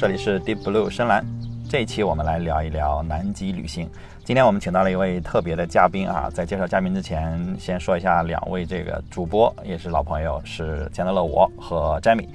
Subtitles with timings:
[0.00, 1.22] 这里是 Deep Blue 深蓝。
[1.68, 3.86] 这一期我们来聊一聊南极旅行。
[4.24, 12.28] 今天我们请到了一位特别的嘉宾啊，在介绍嘉宾之前，先说一下两位这个主播也是老朋友，是钱德勒我和 Jamie。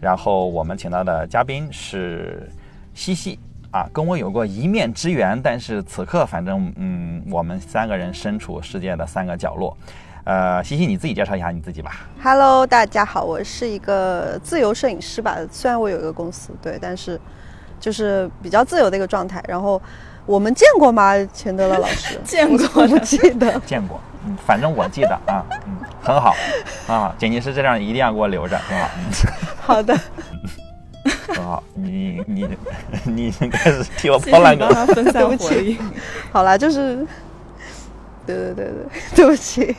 [0.00, 2.50] 然后我们请到的嘉宾是
[2.94, 3.38] 西西
[3.70, 9.76] 啊，跟我有过一面之缘，但是此刻反正嗯，我们三个人身处世界的三个角落。
[10.30, 12.06] 呃，西西你自己介绍一下你自己吧。
[12.22, 15.36] Hello，大家好，我是一个自由摄影师吧。
[15.50, 17.20] 虽然我有一个公司，对，但是
[17.80, 19.42] 就是比较自由的一个状态。
[19.48, 19.82] 然后
[20.26, 21.16] 我们见过吗？
[21.34, 23.58] 钱德勒老师 见过我不记得。
[23.66, 26.32] 见过，嗯，反正我记得啊，嗯，很好，
[26.86, 28.88] 啊，剪辑师这样一定要给我留着，很好，
[29.74, 29.92] 好的，
[31.06, 31.60] 嗯很好。
[31.74, 32.48] 你你
[33.02, 34.86] 你已经开始替我抛烂梗了。
[34.94, 35.78] 分散对不起火力。
[36.30, 37.04] 好啦，就是，
[38.24, 38.72] 对对对对，
[39.16, 39.74] 对不起。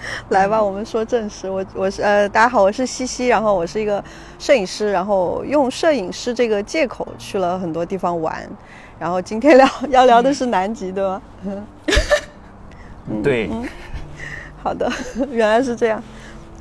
[0.30, 1.48] 来吧，我们说正事。
[1.48, 4.02] 我我是呃，大家好，我是西西，然后我是一个
[4.38, 8.48] 摄影师，然后用摄影师这个借口去了很多地方玩，
[8.98, 11.22] 然后今天聊要聊的是南极，对吗？
[13.22, 13.68] 对，嗯
[14.62, 14.90] 好的，
[15.30, 16.02] 原来是这样。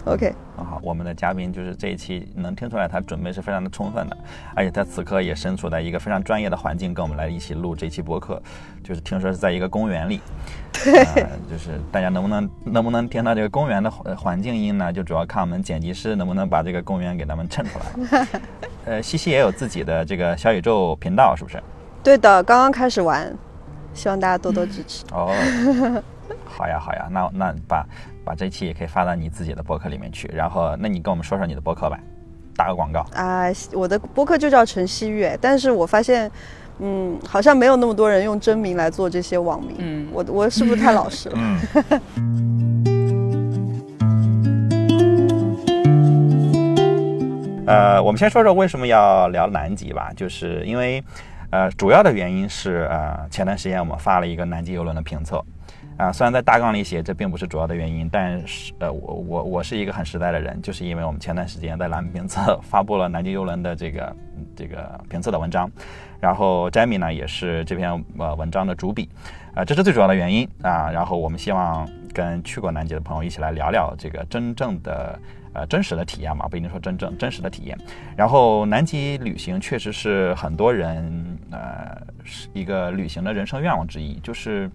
[0.05, 0.79] OK，很好。
[0.83, 4.17] 我们的嘉宾就是这一期能听出来，他准备是非常的充分的，
[4.53, 8.41] 而且他此刻也身处在一个非常专业的环境，跟我们来一起录这期播客。
[8.83, 10.19] 就是听说是在一个公园里，
[10.73, 11.03] 对、
[11.49, 14.91] 就是大家能不能能不能听到这个公园的环环境音呢？
[14.91, 18.27] 就主要看我们剪辑师能不能把这个公园给咱们衬出来。
[18.85, 21.61] 呃，西西也有自己的这个小宇宙频道，是不是？
[22.03, 23.31] 对的，刚刚开始玩，
[23.93, 25.05] 希望大家多多支持。
[25.11, 25.31] 哦，
[26.45, 27.85] 好呀好呀，那那把
[28.29, 30.27] 把这期也可以发到你自己的博客里面去。
[30.27, 31.99] 然后，那你跟我们说说你的博客吧，
[32.55, 32.99] 打个广告。
[33.15, 36.29] 啊、我的博客就叫晨曦月，但是我发现，
[36.77, 39.77] 嗯，好像没有那么多人用真名来做这些网名。
[39.79, 41.39] 嗯我我是不是太老实了？
[41.39, 41.59] 嗯。
[47.65, 51.03] 呃，我们先说说为什么要聊南极吧，就是因为，
[51.49, 55.43] 呃，主要的原因是，呃，前段时间我们发了一个南极游轮的评测，
[55.99, 64.15] 啊、虽然在大纲里写这并不是主要的原因，但是，呃，我我我是一个很实在的人，就是因为我们前段时间在蓝评测 发布了南极游轮的这个
[64.55, 65.69] 这个评测的文章，
[66.21, 69.09] 然后 Jamie 呢也是这篇呃文章的主笔，
[69.53, 70.89] 啊、这是最主要的原因啊。
[70.89, 75.19] 然后我们希望跟去过南极的朋友一起来聊聊这个真正的
[75.51, 77.77] 呃真实的体验嘛，不一定说真正真实的体验。
[78.15, 84.71] 然后南极旅行确实是很多人呃是一个旅行的人生愿望之一，就是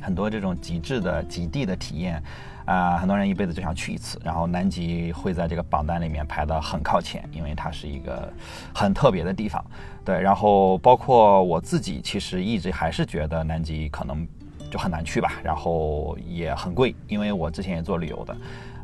[0.00, 2.22] 很多这种极致的极地的体验。
[2.66, 8.28] 啊、很多人一辈子就想去一次，然后南极会在这个榜单里面排得很靠前，因为它是一个
[8.74, 9.64] 很特别的地方。
[10.04, 14.26] 对，然后包括我自己，其实一直还是觉得南极可能
[14.68, 18.36] 就很难去吧，然后也很贵，因为我之前也做旅游的，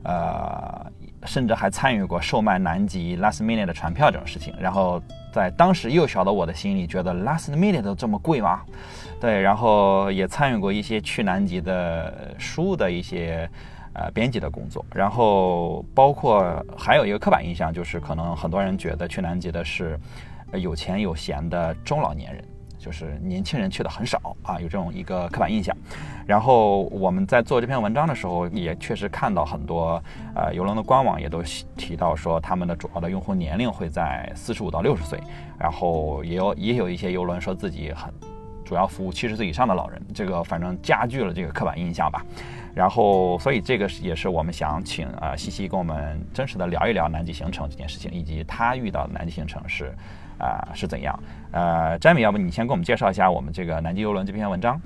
[0.04, 0.92] 呃，
[1.24, 4.54] 甚至还参与过售卖南极 last minute 的船票这种事情。
[4.60, 5.02] 然后
[5.32, 8.60] 在当时幼小的我的心里，觉得 last minute 都这么贵吗？
[9.22, 13.49] 对，然后也参与过一些去南极的书的一些
[13.93, 19.97] 呃编辑的工作，然后包括还有一个刻板印象，就是可能很多人觉得去南极的是
[20.55, 22.44] 有钱有闲的中老年人。
[22.81, 25.72] 就是年轻人去的很少啊，有这种一个刻板印象。
[26.27, 30.03] 然后我们在做这篇文章的时候，也确实看到很多
[30.34, 31.41] 呃邮轮的官网也都
[31.77, 35.21] 提到说，他们的主要的用户年龄会在四十五到六十岁，
[35.61, 38.12] 然后也有也有一些邮轮说自己很
[38.65, 42.25] 主要服务七十岁以上的老人，这个反正加剧了这个刻板印象吧。
[42.75, 49.93] 然后，所以这个也是我们想请呃西西跟我们真实的聊一聊南极行程这件事情，以及他遇到的南极行程是
[50.39, 51.17] 啊、是怎样。
[51.53, 54.81] 呃，詹米，要不你先给我们介绍一下我们这个南极游轮这篇文章？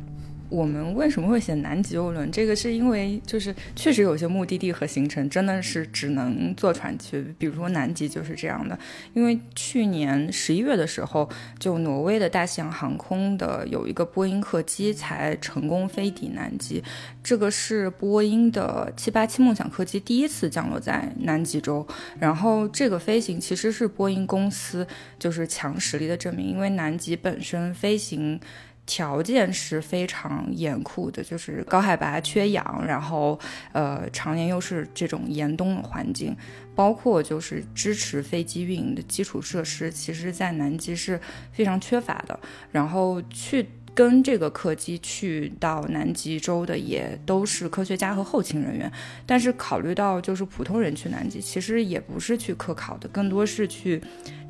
[0.49, 2.31] 我们为什么会写南极游轮？
[2.31, 8.79] 这个是因为就是确实有些目的地和行程真的是只能坐船去，比如说南极就是这样的。
[9.15, 11.29] 因为去年十一月的时候，
[11.59, 16.83] 就挪威的大西洋航空的有一个波音客机才成功飞抵南极，
[17.23, 21.87] 这个是波音的七八七梦想客机第一次降落在南极洲。
[22.19, 24.87] 然后这个飞行其实是波音公司
[25.19, 28.41] 就是强实力的证明，因为南极本身飞行。
[28.87, 33.39] 条件是非常严酷的，就是高海拔、缺氧，然后
[33.73, 36.35] 呃，常年又是这种严冬的环境，
[36.75, 41.21] 包括就是支持飞机运营的基础设施，其实在南极是
[41.53, 42.39] 非常缺乏的。
[42.71, 48.93] 然后去跟这个客机去到南极洲的也都是科学家和后勤人员，
[49.25, 53.99] 但是考虑到就是普通人去南极，其实也不是去科考的，更多是去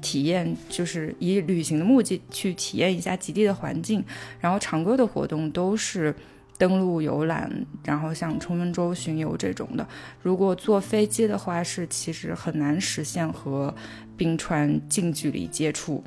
[0.03, 4.05] 体验，就是以旅行的目的去体验一下极地的环境。
[4.41, 6.13] 然后常规的活动都是
[6.59, 7.49] 登陆游览，
[7.85, 9.87] 然后像冲锋舟巡游这种的。
[10.21, 13.73] 如果坐飞机的话，是其实很难实现和
[14.17, 16.03] 冰川近距离接触。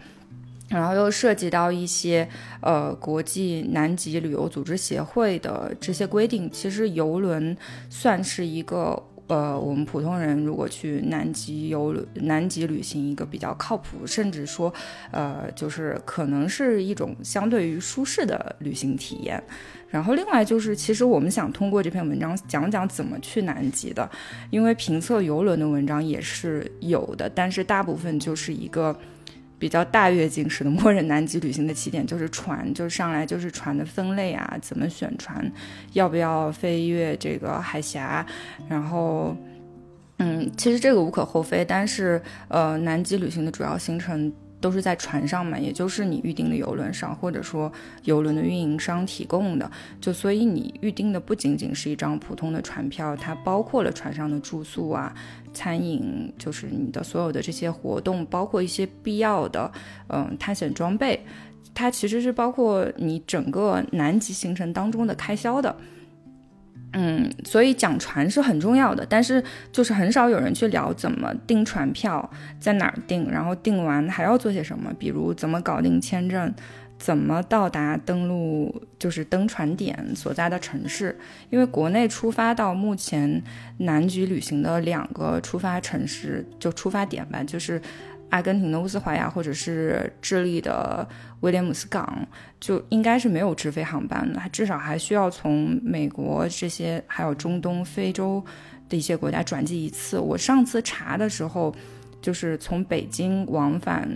[0.69, 2.27] 然后又涉及到一些
[2.61, 7.57] 呃国际南极旅游组织协会的这些规定，其实游轮
[7.89, 14.71] 算是一个呃我们普通人如果去南极游南极旅行一个比较靠谱，甚至说
[15.09, 19.43] 呃就是可能是一种相对于舒适的旅行体验。
[19.89, 24.07] 然后另外就是，其实我们想通过这篇文章讲讲怎么去南极的，
[24.51, 28.95] 因为评测游轮的文章也是有的，但是大部分就是一个。
[29.59, 35.51] 比较大跃进式的默认南极旅行的起点就是船，就是上来就是船的分类啊，怎么选船，
[35.93, 38.25] 要不要飞越这个海峡，
[38.67, 39.35] 然后，
[40.17, 44.33] 嗯，其实这个无可厚非，但是呃，南极旅行的主要行程。
[44.61, 47.71] 都是在船上嘛，也就是你预定的游轮上，或者说
[48.03, 49.69] 游轮的运营商提供的。
[50.01, 55.13] 就所以你预定的不仅仅是一张普通的船票，它包括了船上的住宿啊、
[55.53, 59.71] 餐饮，就是你的所有的这些活动，包括一些必要的
[60.07, 61.23] 嗯探险装备，
[61.73, 65.75] 它其实是包括你整个南极行程当中的开销的。
[66.93, 76.53] 嗯，所以讲船是很重要的，但是就是很少有人去聊怎么订船票，在哪儿订，然后订完还要做些什么，比如怎么搞定签证，
[76.97, 81.17] 怎么到达登陆就是登船点所在的城市。
[81.49, 83.43] 因为国内出发到目前
[83.77, 87.81] 南极旅行的两个出发城市就出发点吧，就是。
[88.31, 91.07] 阿根廷的乌斯怀亚，或者是智利的
[91.41, 92.27] 威廉姆斯港，
[92.59, 98.43] 就应该是没有直飞航班的，它至少还需要从美国这些，还有中东、非洲
[98.87, 100.19] 的一些国家转机一次。
[100.19, 101.73] 我上次查的时候，
[102.21, 104.09] 就是从北京往返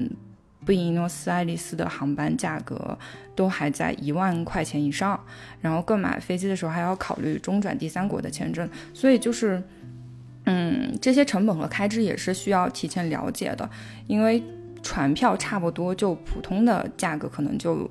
[0.65, 2.97] 布宜诺斯艾利斯的航班价格
[3.35, 5.19] 都还在一万块钱以上，
[5.61, 9.61] 然后购买飞机的时候还要考虑中转第三国的签证，所以就是。
[10.45, 13.69] 嗯，这些成本和开支也是需要提前了解的，
[14.07, 14.43] 因为
[14.83, 17.89] 船票差不多就普通的价格可能就。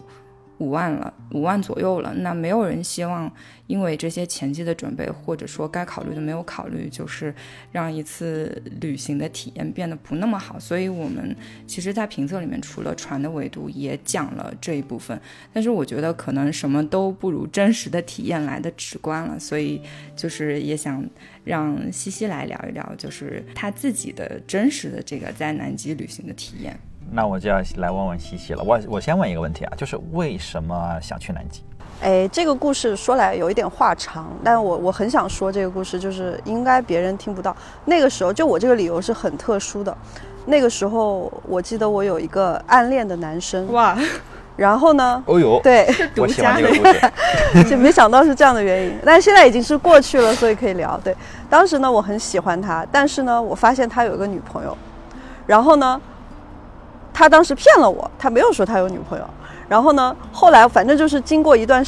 [0.63, 2.15] 五万了，五万左右了。
[2.15, 3.31] 那没有人希望
[3.67, 7.35] 因为这些前期的准备，或者说该考虑的没有考虑，就是
[7.73, 10.61] 让一次旅行的体验变得不那么好。
[10.61, 11.35] 所以，我们
[11.67, 15.21] 其实，在评测里面，除了船的维度，也讲了这一部分。
[15.53, 19.37] 但是，我觉得可能什么都不如真实的体验来的直观了。
[19.37, 19.83] 所以，
[20.15, 21.05] 就是也想
[21.43, 26.79] 让西西来聊一聊，就是他自己的真实的这个在南极旅行的体验。
[27.15, 28.63] 那我就要来问问西西了。
[28.65, 31.63] 我我先问一个问题啊，就是为什么想去南极？
[32.01, 37.55] 哎，这个故事说来有一点话长，但我我很想说这个故事，就是应该别人听不到。
[37.85, 39.97] 那个时候，就我这个理由是很特殊的。
[40.47, 43.97] 那个时候，我记得我有一个暗恋的男生哇，
[44.57, 45.23] 然后呢？
[45.27, 45.87] 哦呦，对，
[46.17, 46.87] 我喜欢这个故
[47.63, 48.99] 事， 就没想到是这样的原因。
[49.05, 50.99] 但是现在已经是过去了，所以可以聊。
[51.05, 51.15] 对，
[51.49, 54.77] 当时呢，我很喜欢他，但是呢，我发现他有一个女朋友，
[55.47, 56.01] 然后呢？
[57.13, 59.25] 他当时骗了我，他没有说他有女朋友。
[59.69, 61.85] 然后呢，后来反正就是经过一段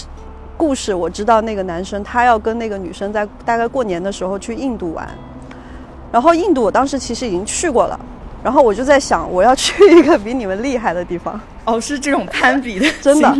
[0.56, 5.08] 故事，我知道那个男生他要跟那个女生在大概过年的时候去印度玩。
[6.12, 7.98] 然后印度我当时其实已经去过了，
[8.44, 11.40] 然后我就在想，我要去一个比你们厉害的地方。
[11.64, 13.34] 哦，是这种攀比的 真的，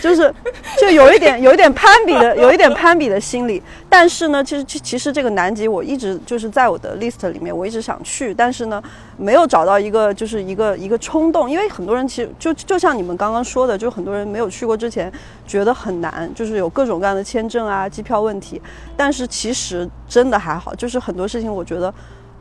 [0.00, 0.34] 就是
[0.80, 3.62] 就有一点有一点攀比的， 有一点攀比的心理。
[3.86, 8.82] 但是呢，其实其其实这个南极我一直就是在我的 list 里面，我一直想去，但是呢，
[9.18, 11.50] 没有找到一个就是一个一个冲动。
[11.50, 15.12] 因为很多人其实就就像你们刚刚说的，就很多人没有去过之前
[15.46, 18.58] 觉得很难，就是有各种各样的签证啊、机票问题。
[18.96, 21.92] 但是其实真的还好，就是很多事情我觉得，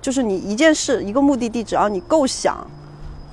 [0.05, 2.55] 就是你一件事一个目的地，只要你够想。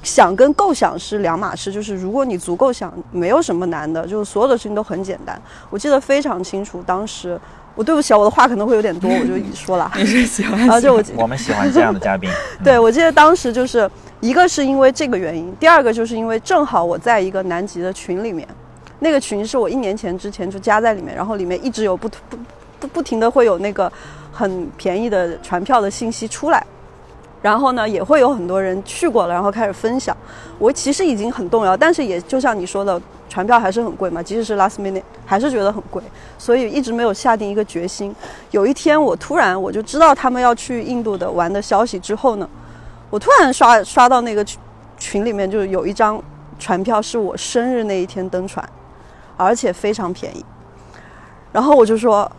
[0.03, 5.41] 想跟构想是两码事，就是如果你足够想，没有什么难的，就是所有的事情都很简单。
[5.69, 7.39] 我记得非常清楚，当时
[7.77, 9.89] 我对不起啊，我的话可能会有点多，我就说了。
[9.95, 10.59] 你是喜欢？
[10.69, 12.29] 啊，就我我们喜欢这样的嘉宾。
[12.65, 13.89] 对，我记得当时就是
[14.21, 18.49] 一个是因为这个原因，第二个就是因为正好我在一个南极的群里面，
[18.99, 22.37] 那个群是我一年前之前就加在里面，然后里面一直有不不
[22.81, 23.93] 不不停的会有那个
[24.33, 26.67] 很便宜的船票的信息出来。
[27.41, 30.17] 然后呢，也会有很多人去过了，然后开始分享。
[30.61, 36.01] 我其实已经很动摇，但是也就像你说的，船票还是很贵嘛，即使是 last minute，还是觉得很贵，
[36.39, 38.15] 所以一直没有下定一个决心。
[38.53, 42.49] 有一天，我突然我就知道他们要去印度的玩的消息之后呢，
[43.11, 44.47] 我突然刷刷到那个
[44.97, 46.23] 群里面，就是有一张
[46.61, 48.65] 船票是我生日那一天登船，
[49.37, 50.45] 而且非常便宜。
[51.51, 52.31] 然后我就说。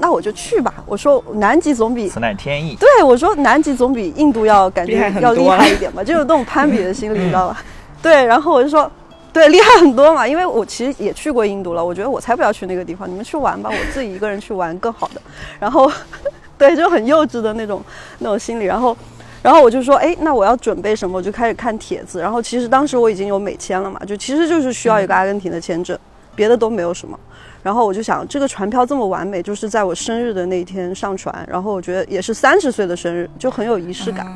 [0.00, 0.74] 那我就去吧。
[0.86, 2.74] 我说南极总比此乃天意。
[2.76, 7.62] 对，我说南极总比印度要感觉要厉害一点吧，就有那种攀比的心理，你知道吧？
[8.02, 8.90] 对，然后我就说
[9.32, 10.26] 对，厉害很多嘛。
[10.26, 15.20] 因为我其实也去过印度了，我觉得我才不要去那个地方，你们去玩吧，我自己一个人去玩更好的。
[15.58, 15.90] 然后，
[16.58, 17.82] 对，就很幼稚的那种
[18.18, 18.64] 那种心理。
[18.64, 18.96] 然后，
[19.42, 21.18] 然后我就说，哎，那我要准备什么？
[21.18, 22.20] 我就开始看帖子。
[22.20, 25.96] 然后其实当时我已经有美签了嘛，就其实就是需要一个阿根廷的签证，
[26.34, 27.18] 别的都没有什么。
[27.62, 31.46] 然后我就想，这个船票这么完美，就是在我生日的那天上船。
[31.48, 34.26] 然后我觉得也是三十岁的生日，就很有仪式感。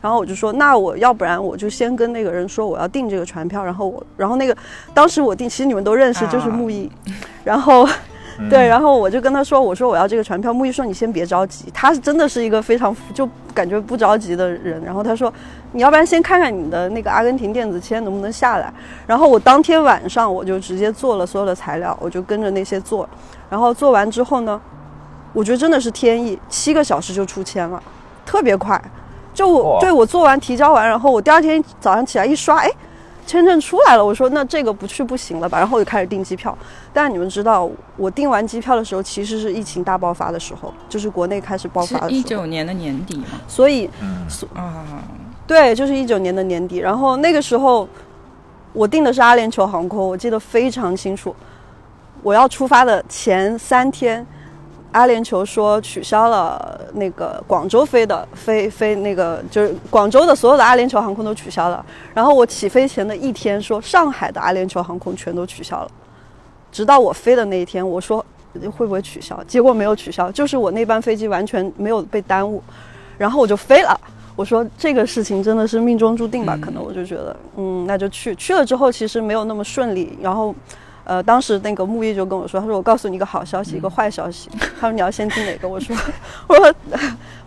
[0.00, 3.64] 然后我就说，那我要不然我就先跟那个人说我要订这个船票。
[3.64, 4.56] 然后我，然后那个
[4.94, 6.90] 当时我订，其实你们都认识，就是木易。
[7.44, 7.88] 然后。
[8.48, 14.80] 对，然后我就跟他说：“我说我要这个船票。”木易说：“你先别着急。”他是真的是一个非常就感觉不着急的人。
[14.84, 15.32] 然后他说
[15.72, 18.72] ：“你要不然先看看你的那个阿根廷电子签能不能下来。”
[19.08, 23.08] 然后我当天晚上我就直接做了所有的材料，我就跟着那些做。
[23.50, 24.60] 然后做完之后呢，
[25.32, 27.82] 我觉得真的是天意，七个小时就出签了，
[28.24, 28.80] 特别快。
[29.34, 32.70] 就我对我做完提交完，然后我第二天早上起来一刷，哎。
[33.28, 36.56] 签证出来了，我说那这个不去不行了吧，然后我就开始订机票。
[36.94, 42.08] 但是你们知道，我订完机票的时候，其实是疫情大爆发的时候，就是国内开始爆发的时候。
[42.10, 43.38] 一九年的年底嘛。
[43.46, 45.04] 所以，嗯啊，
[45.46, 46.78] 对，就是一九年的年底。
[46.78, 47.86] 然后那个时候，
[48.72, 51.36] 我订的是阿联酋航空，我记得非常清楚。
[52.22, 54.26] 我要出发的前三天。
[54.90, 65.90] 阿联酋说取消了那个广州飞的飞飞那个就是广州的所有的阿联酋航空都取消了，然后我起飞前的一天说上海的阿联酋航空全都取消了，
[66.72, 68.24] 直到我飞的那一天我说
[68.74, 72.62] 会不会取消，结果没有取消，就是我那班飞机完全没有被耽误，
[73.18, 74.00] 然后我就飞了。
[74.34, 76.58] 我说这个事情真的是命中注定吧？
[76.62, 80.54] 可能我就觉得嗯那就去去了之后其实没有那么顺利，然后。
[81.08, 84.50] 呃，当时那个木易就跟我说：“他说我告诉你一个好消息，一个坏消息。
[84.78, 85.66] 他说你要先听哪个？
[85.66, 85.96] 我说
[86.46, 86.74] 我说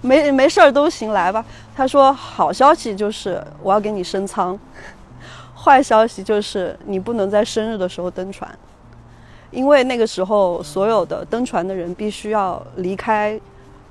[0.02, 1.46] 没没事儿都行，来吧。
[1.76, 4.58] 他说好消息就是我要给你升舱，
[5.56, 8.50] 坏消息就是你不能在生日的时候登船，
[9.52, 13.40] 因为那个时候所有的登船的人必须要离开，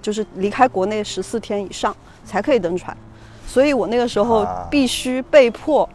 [0.03, 2.97] 就是离开国内十四天以上才可以登船，
[3.47, 5.89] 所以我那个时候必须被迫。”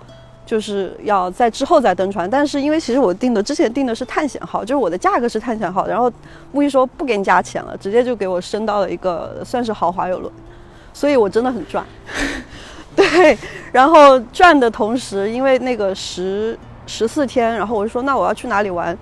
[0.46, 6.12] 就是要在之后再登船，但是因为其实我订的之前订的是探险号，就是我的价格是探险号，然后
[6.52, 10.32] 木易说不给你加钱了，直接就给我升到了一个算是豪华游轮，
[10.94, 11.84] 所以我真的很赚。
[12.96, 13.38] 对，
[13.72, 18.98] 然后赚的同时，因为那个十十四天，然后我就说那我要去哪里玩？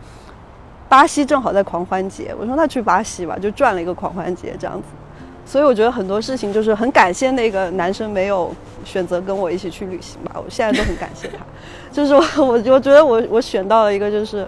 [0.90, 4.84] 巴西正好在狂欢节，我说那去巴西吧，就赚了一个狂欢节这样子。
[5.54, 8.52] 所以我觉得很多事情就是很感谢那个男生没有
[8.84, 11.36] 选择跟我一起去旅行吧，我现在都很感谢他。
[11.92, 14.48] 就是我我我觉得我我选到了一个就是，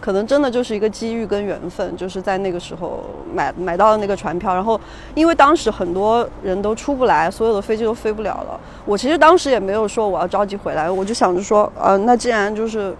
[0.00, 4.52] 可能真的就是一个机遇跟缘分，就是在那个时候买 买到了那个船票。
[4.52, 4.80] 然后
[5.14, 8.58] 因为当时很多人都出不来，所有的飞机都飞不了了。
[8.84, 12.92] 我其实当时也没有说我要着急回来，我就想着说，呃，那既然就是。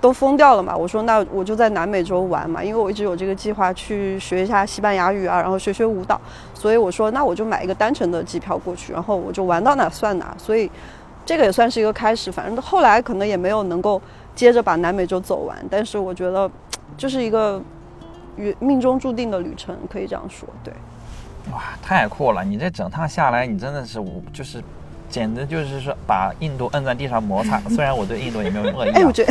[0.00, 0.76] 都疯掉了嘛？
[0.76, 6.20] 我说那我就在南美洲玩嘛，因为我一直有这个计划去学一下西班牙语啊，然后学学舞蹈，
[6.54, 10.32] 所以我说那我就买一个单程的机票过去，然后我就玩到哪算哪。
[10.38, 10.70] 所以
[11.26, 14.00] 这个也算是一个开始，反正后来可能也没有能够
[14.36, 16.48] 接着把南美洲走完，但是我觉得
[16.96, 17.60] 就是一个
[18.36, 20.48] 与命中注定的旅程，可以这样说。
[20.62, 20.72] 对，
[21.52, 22.44] 哇，太酷了！
[22.44, 24.62] 你这整趟下来，你真的是我就是。
[25.08, 27.60] 简直就是说把印度摁在地上摩擦。
[27.70, 29.24] 虽然我对印度也没有恶意啊， 就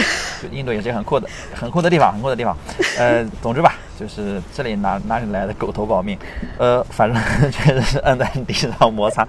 [0.51, 2.55] 印度也是很酷的、很酷的地方，很酷的地方。
[2.97, 6.17] 呃，总之吧，就是这里哪哪里来的狗头保命？
[6.57, 9.27] 呃，反正 确实是摁在地上摩擦，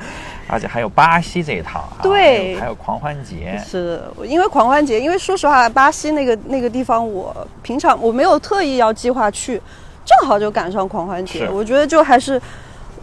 [0.48, 3.62] 而且还有巴西这一趟，对，还有狂欢节。
[3.66, 9.60] 是因为狂欢节，因为说实话，巴西那个那个地方，我平常我没有特意要计划去，
[10.04, 12.40] 正好就赶上狂欢节，我觉得就还是。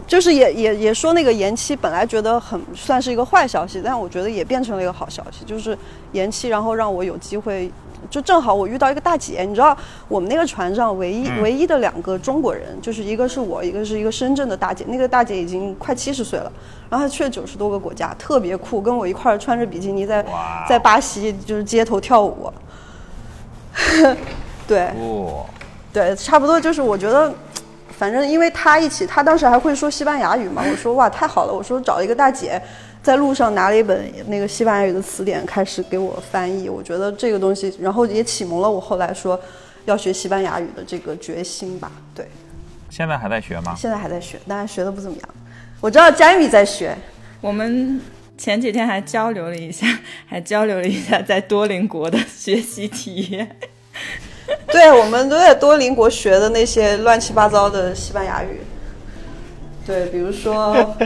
[0.06, 5.76] 就是也也也说那个延期，本来觉得很算是一个坏消息，但我觉得也变成了一个好消息，就是
[6.12, 7.68] 延期，然后让我有机会，
[8.08, 16.52] 就正好我遇到一个大姐，你知道我们那个船上唯一唯一的两个中国人，就是一个是我，一个是一个深圳的大姐，那个大姐已经快七十岁了，
[16.88, 20.24] 然后她去了九十多个国家，特别酷，跟我一块儿穿着比基尼在
[20.68, 22.52] 在巴西就是街头跳舞，
[24.68, 24.92] 对，
[25.92, 27.34] 对，差不多就是我觉得。
[27.98, 30.62] 反正因为他一起，他当时还会说西班牙语嘛。
[30.70, 31.52] 我说哇，太好了！
[31.52, 32.60] 我说找一个大姐，
[33.02, 36.68] 在路上拿了一本那个西班牙语的词典，开始给我翻译。
[36.68, 39.40] 我觉得这个东西，然后也启蒙了我后来说
[39.86, 41.90] 要学西班牙语的这个决心吧。
[42.14, 42.28] 对，
[42.90, 43.74] 现在还在学吗？
[43.76, 45.28] 现在还在学，但是学的不怎么样。
[45.80, 46.96] 我知道佳玉在学，
[47.40, 48.00] 我们
[48.36, 49.86] 前几天还交流了一下，
[50.26, 53.56] 还交流了一下在多邻国的学习体验。
[54.70, 58.60] 对，我们都在多邻国学的那些乱七八糟的西班牙语。
[59.86, 60.96] 对，比如说，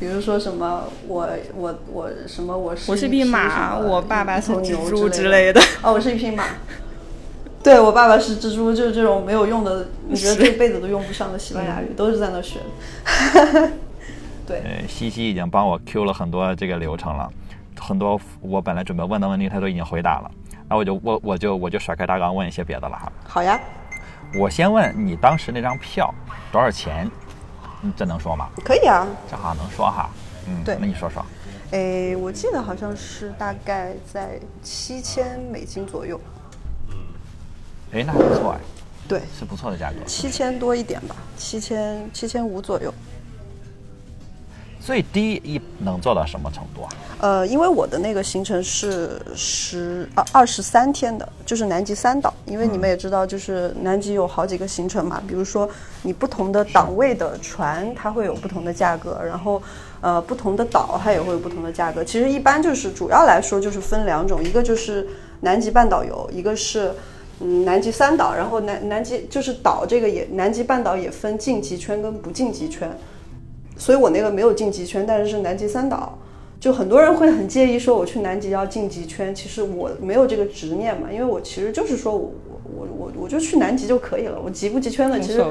[0.00, 5.60] 比如说什么，我我我什么，我是我是匹马，我爸爸是蜘蛛之类的。
[5.82, 6.44] 哦，我是一匹马。
[7.62, 13.70] 对我爸爸是蜘蛛，就是这种没有用的，你觉得这辈子都用不上的西班牙语，都是在那学的。
[14.46, 17.28] 对，西西已经帮我 Q 了很多这个流程了，
[17.78, 20.30] 很多我本来准备问的问题，他都已经回答了。
[20.68, 23.12] 那我就我我就我就甩开大纲问一些别的了哈。
[23.26, 23.58] 好呀。
[24.34, 26.12] 我先问你当时那张票
[26.50, 27.08] 多少钱？
[27.96, 28.48] 这能说吗？
[28.64, 30.10] 可以啊，这好像能说哈。
[30.48, 31.24] 嗯，对，那你说说。
[31.70, 36.20] 诶，我记得好像是大概在七千美金左右。
[36.88, 36.96] 嗯
[37.92, 38.60] 哎，那还不错哎。
[39.06, 39.96] 对，是不错的价格。
[40.04, 42.92] 七千多一点吧，七千七千五左右。
[44.86, 46.88] 最低一能做到什么程度啊？
[47.18, 52.32] 呃，因为我的那个行程是十二二十三天的，就是南极三岛。
[52.46, 55.20] 因为你们也知道，就是南极有好几个行程嘛。
[55.26, 55.68] 比如说，
[56.02, 59.20] 你不同的档位的船，它会有不同的价格。
[59.26, 59.60] 然后，
[60.00, 62.04] 呃，不同的岛它也会有不同的价格。
[62.04, 65.04] 其实一般就是主要来说就是分两种，一个就是
[65.40, 66.94] 南极半岛游，一个是
[67.40, 68.32] 嗯南极三岛。
[68.32, 72.96] 然后南南极就是岛这个也南极半岛也分晋级圈跟不晋级圈。
[73.76, 76.18] 所以我那个没有晋级圈，但是是南极三岛，
[76.58, 82.32] 就很多人会很介意说我去南极要晋级圈，其实我没有这个执念嘛，因为我其实就是说我
[82.64, 85.42] 我我我就去南极就可以了，我极不极圈的其实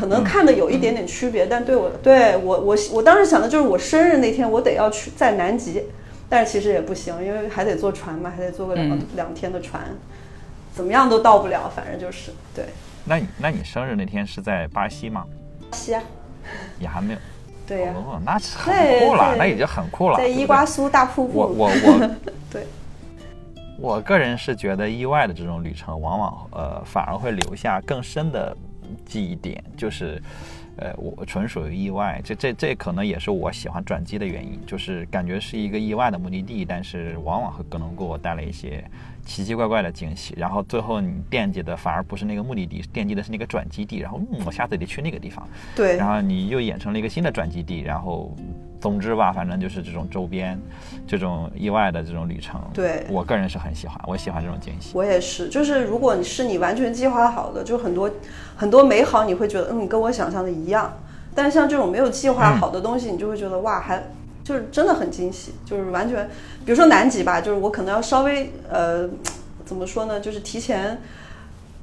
[0.00, 5.82] 可能看的有一点点区别，但对我对我我我当时想的就是我生日那天我得要去在南极，
[6.28, 9.82] 但是其实也不行，因为还得坐船嘛，还得坐个两两天的船，
[10.74, 12.64] 怎么样都到不了，反正就是对。
[13.04, 15.24] 那你那你生日那天是在巴西吗？
[15.70, 16.02] 巴西啊，
[16.80, 17.18] 也还没有。
[17.68, 17.94] 对呀，
[18.24, 20.16] 那是很酷了，那已经很酷了。
[20.16, 21.38] 在伊瓜苏大瀑布。
[21.38, 22.10] 我我我，
[22.50, 22.66] 对，
[23.78, 28.56] 我个人是觉得意外的这种旅程，往往呃反而会留下更深的
[29.04, 30.20] 记忆点，就是，
[30.76, 32.20] 呃，我纯属于意外。
[32.24, 38.82] 这这这可能也是我喜欢转机的原因，就是感觉是一个意外的目的地，但是往往会可能给我带来一些。
[39.28, 43.98] 奇奇怪怪的惊喜，然后最后你惦记的反而不是那个目的地，惦记的是那个转基地。
[43.98, 45.46] 然后，嗯，我下次得去那个地方。
[45.76, 45.98] 对。
[45.98, 47.80] 然后你又演成了一个新的转基地。
[47.82, 48.34] 然后，
[48.80, 50.58] 总之吧，反正就是这种周边，
[51.06, 52.58] 这种意外的这种旅程。
[52.72, 53.04] 对。
[53.10, 54.96] 我个人是很喜欢，我喜欢这种惊喜。
[54.96, 58.10] 我也是，就是如果你是你完全计划好的，就很多
[58.56, 60.90] 很多美好，你会觉得嗯，跟我想象的一样。
[61.34, 64.02] 但是像这种没有计划好的东西，你就会觉得哇，还。
[64.48, 66.26] 就是真的很惊喜，就是完全，
[66.64, 69.06] 比如说南极吧，就是我可能要稍微呃，
[69.66, 71.02] 怎么说呢，就是提前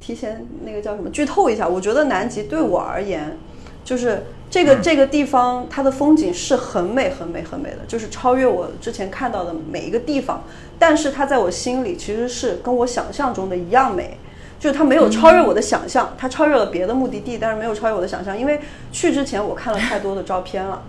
[0.00, 1.68] 提前那个叫什么剧透一下。
[1.68, 3.36] 我觉得南极对我而言，
[3.84, 10.42] 就是这个这个地方它的风景是很美很美很美的，就是超越我之前看到的每一个地方。
[10.76, 14.18] 但是它在我心里其实是跟我想象中的一样美，
[14.58, 18.58] 就是它没有超越我的想象，它超越了别的目的地，但是没有超越我的想象，因为
[18.90, 20.82] 去之前我看了太多的照片了。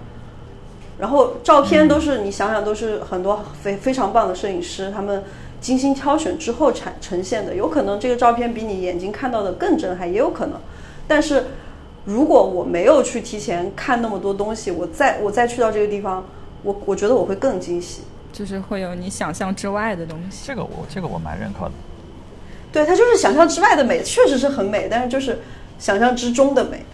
[0.97, 5.23] 然后照片都是你想想都是很多非非常棒的摄影师他们
[5.61, 10.59] 精心挑选之后产呈现的，有可能这个照片比你眼睛看到的更震撼，也有可能。
[11.07, 11.45] 但是
[12.05, 16.25] 如果我没有去提前看那么多东西，我再我再去到这个地方，
[16.63, 20.43] 我我觉得我会更惊喜，就是会有你想象之外的东西。
[20.47, 21.71] 这个我这个我蛮认可的。
[22.71, 25.39] 对，它就是想象之外的美，确实是很美，但是就是
[25.79, 26.85] 想象之中的美。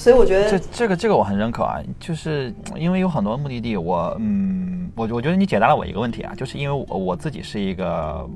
[0.00, 8.26] 所以我觉得这这个这个我很认可啊，就是因为有很多目的地，我嗯，我我觉得你解答了我一个问题啊，就是因为我我自己是一个，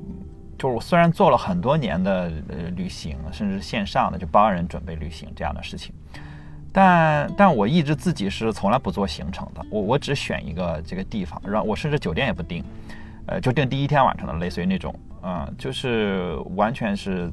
[0.59, 5.91] 就是我虽然做了很多年的呃旅行，甚至线上的就帮人准备旅行这样的事情，
[6.71, 12.63] 但但我一直自己是从来不做行程的，我我只选一个这个地方，然后我甚至酒店也不订，
[13.25, 17.31] 呃，就订第一天晚上的，类似于那种，嗯，就是完全是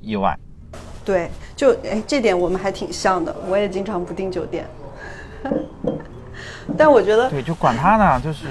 [0.00, 0.38] 意外。
[1.08, 3.34] 对，就哎，这点我们还挺像的。
[3.48, 4.66] 我也经常不订酒店，
[6.76, 8.46] 但我觉得对，就管他呢，就是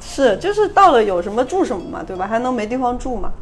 [0.00, 2.24] 是就是到了有什么住什么嘛，对吧？
[2.24, 3.32] 还能没地方住嘛？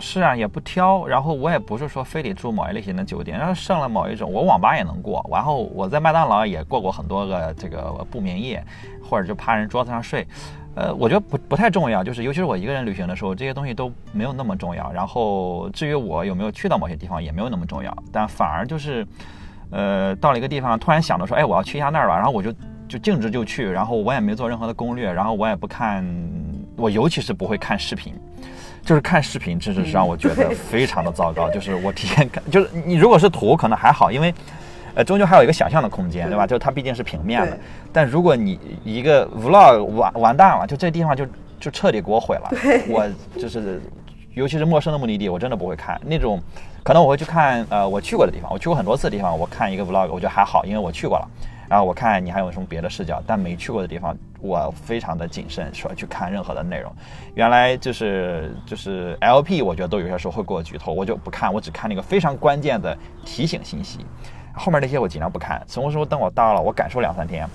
[0.00, 1.06] 是啊，也不挑。
[1.06, 5.22] 然后我也不是说非得住某一类型的酒店，然后剩了某一种，我网吧也能过。
[5.30, 8.64] 然后我在麦当劳也过过很多个这个不眠夜，
[9.06, 10.26] 或者就趴人桌子上睡。
[10.78, 14.92] 呃，我觉得不不太重要，就是尤其是我一个人旅行的时候，这些东西都没有那么重要。
[14.92, 17.92] 然后至于我有没有去到某些地方，也没有那么重要。
[18.12, 19.04] 但反而就是，
[19.70, 22.52] 呃，到了一个地方，突然想到说，哎，我要去一下那儿吧，然后我就
[22.86, 26.06] 就径直就去，然后我也没做任何的攻略，然后我也不看，
[26.76, 28.14] 我尤其是不会看视频，
[28.84, 31.50] 就是看视频，真是让我觉得非常的糟糕。
[31.50, 34.32] 就是我提前看，就是你如果是图可能还好，因为。
[34.98, 36.44] 呃，终究还有一个想象的空间，对吧？
[36.44, 37.56] 就它毕竟是平面的。
[37.92, 41.24] 但如果你一个 vlog 完完蛋了，就这地方就
[41.60, 42.50] 就彻底给我毁了。
[42.88, 43.08] 我
[43.40, 43.80] 就是
[44.34, 46.42] 尤其是陌生的目的地，我真的不会看那种。
[46.82, 51.28] 可能我会去看呃我去过的地方，我去过很多次的地方，我看一个 vlog，我觉得还好，因为我去过了。
[51.68, 56.90] 然后我看你还有什么别的视角，但没去过的地方，我非常的谨慎说去看任何的内容。
[57.36, 63.98] 原来就是就是 LP，我觉得都有些时候会给我剧透，我就不看，我只看那个非常关键的提醒信息，
[64.58, 65.62] 后面那些我尽量不看。
[65.66, 67.48] 什么时候等我到了，我感受两三天，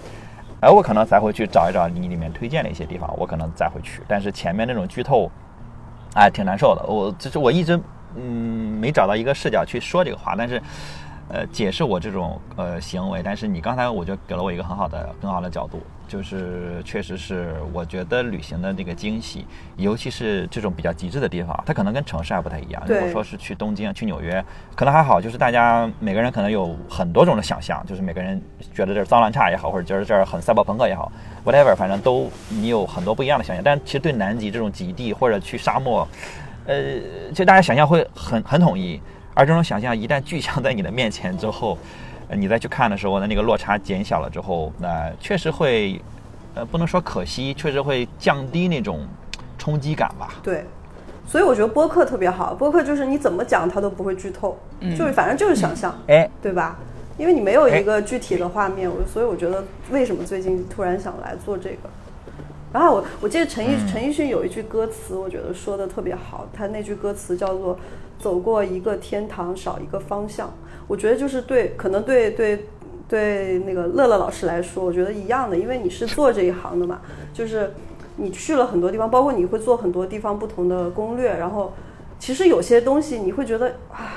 [0.61, 4.01] 哎，我可能才会去找一找你里面推荐的一些地方，我可能再会去。
[4.07, 5.29] 但是前面那种剧透，
[6.15, 6.83] 哎，挺难受的。
[6.87, 7.79] 我就是我一直
[8.15, 10.61] 嗯没找到一个视角去说这个话，但是。
[11.29, 22.83] 呃，解释我这种呃行为，但是你刚才我就给了我一个很好的、很好的角度，就是确实是我觉得旅行的那个惊喜，尤其是这种比较极致的地方，它可能跟城市还不太一样。
[22.85, 24.43] 如果说是去东京、去纽约，
[24.75, 28.39] 可能还好，就是大家每个人可能有很多种的想象，就是每个人
[28.73, 31.11] 觉得这儿脏乱差也好，或者觉得这儿很赛博朋克也好
[31.45, 33.63] ，whatever，反正都你有很多不一样的想象。
[33.63, 36.07] 但其实对南极这种极地或者去沙漠，
[36.67, 36.75] 呃，
[37.29, 39.01] 其实大家想象会很很统一。
[39.33, 41.77] 而这种想象一旦具象在你的面前之后，
[42.35, 45.99] 你再去看的时候呢，那个落差减小了之后，那确实会，
[46.55, 49.07] 呃，不能说可惜，确实会降低那种
[49.57, 50.35] 冲击感吧。
[50.43, 50.65] 对，
[51.27, 54.57] 所以我觉得播客特别好，播客就是你怎么讲它都不会剧透，
[54.97, 56.77] 就是反正就是想象，哎，对吧？
[57.17, 61.89] 因为你没有一个具体的画面，我所以我觉得为什么最近突然想来做这个。
[62.73, 67.77] 然后我我记得陈奕陈奕迅有一句歌词，我觉得说的特别好，他那句歌词叫做。
[68.19, 70.49] 走过一个天堂，少一个方向。
[70.87, 72.65] 我觉得就是对，可能对对
[73.09, 77.01] 对那个乐乐老师来说，我觉得一样的，因为你是做这一行的嘛，
[77.33, 77.73] 就是
[78.15, 81.35] 你去了很多地方，包括你会做很多地方不同的攻略。
[81.35, 81.73] 然后，
[82.17, 84.15] 其实有些东西你会觉得啊，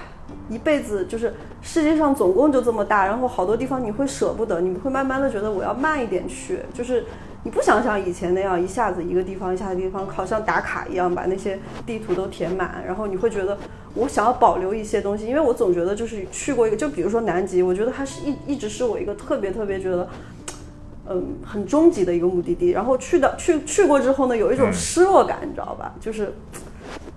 [0.48, 7.04] 一辈子就是世界上总共就这么大，然后好多地方你会舍不得，你会慢慢的觉得我要慢一点去，就是。
[7.46, 11.56] 你不想像以前那样一下子一个地方一下子地方，好像打卡一样把那些
[11.86, 13.56] 地图都填满，然后你会觉得
[13.94, 20.08] 我想要保留一些东西，因为我总觉得就是去过一个，就比如说南极，我觉得它是一一直是我一个特别特别觉得，
[21.08, 22.70] 嗯，很终极的一个目的地。
[22.70, 25.94] 然后去到去去过之后呢，有一种失落感，你知道吧？
[26.00, 26.32] 就是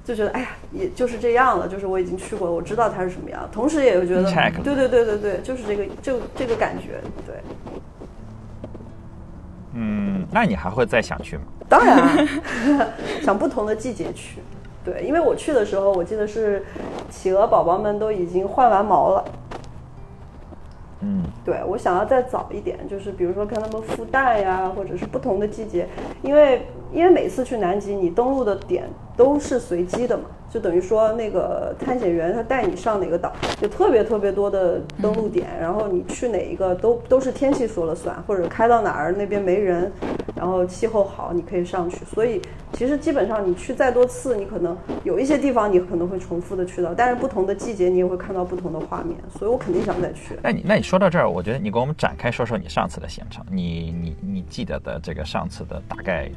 [0.06, 4.30] 就觉得哎呀，也就是这样了，就是我已经去过了，我知道它是什么样，同时也有觉得，
[4.63, 7.34] 对对对对对，就是这个就这个感觉，对。
[9.82, 11.44] 嗯，那你还会再想去吗？
[11.70, 12.28] 当然，
[13.24, 14.42] 想不同的季节去。
[14.84, 16.65] 对，因为我去的时候，我记得是
[17.10, 19.26] 企鹅宝宝们都已经换完毛了。
[21.02, 25.88] 嗯，对我想要再早一点，就是比如说看他们孵蛋呀，或者是不同的季节，
[26.22, 28.84] 因为因为每次去南极，你登陆的点
[29.15, 30.26] 都是随机的嘛。
[30.50, 33.32] 就等于说，那个探险员他带你上哪个岛，
[33.62, 39.92] 有特别特别多的登陆点，然后你去哪一个都都是天气说了算，或者开到哪儿那边没人，
[40.36, 42.04] 然后气候好，你可以上去。
[42.06, 42.42] 所以
[42.74, 50.36] 其实基本上你去再多次，你可能有一些地方你可能会重复的去到，但是不同的季节你也会看到不同的画面，所以我肯定想再去。
[50.42, 56.30] 那你那你说到这儿，我觉得你给我们展开说说你上次的行程，你你你记得的这个上次的大概。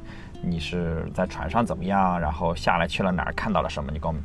[0.43, 2.21] 你是在船上怎么样？
[2.21, 3.33] 然后下来去了哪儿？
[3.35, 3.91] 看到了什么？
[3.93, 4.21] 你给我们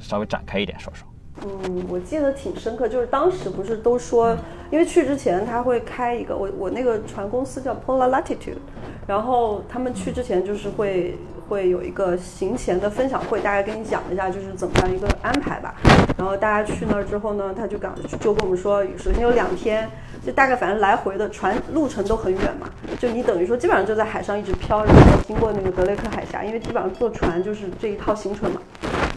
[0.00, 1.06] 稍微展开一点说说。
[1.42, 4.36] 嗯，我记得挺深刻，就是当时不是都说，
[4.70, 8.58] 因为去之前他会开一个，我我那个船公司叫 Polar Latitude，
[9.06, 11.16] 然后他们去之前就是会
[11.50, 15.74] 会有一个行前的分享会，大概跟你讲一下就是怎么样一个安排吧。
[16.16, 19.90] 然后大家去那儿之后呢，他就讲就跟我们说，首先有两天。
[20.22, 28.60] 就大概反正来回的船路程都很远嘛，就你等于说基本上就在海上一直飘，然后经过那个德雷克海峡，因为基本上坐船就是这一套行程嘛。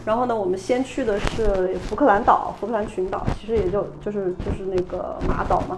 [0.06, 5.76] 然后呢，我们先去的是福克兰岛、福克兰群岛，其实也就就是就是那个马岛嘛。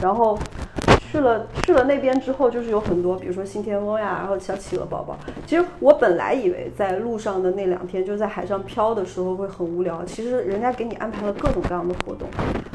[0.00, 0.38] 然后
[1.10, 5.16] 去了去了那边之后，就是有很多，比如说信天翁呀，然后小企鹅宝宝。
[5.46, 12.28] 其实我本来以为在路上的那两天，就在海上漂的时候会很无聊，其实人家给你安排了各种各样的活动。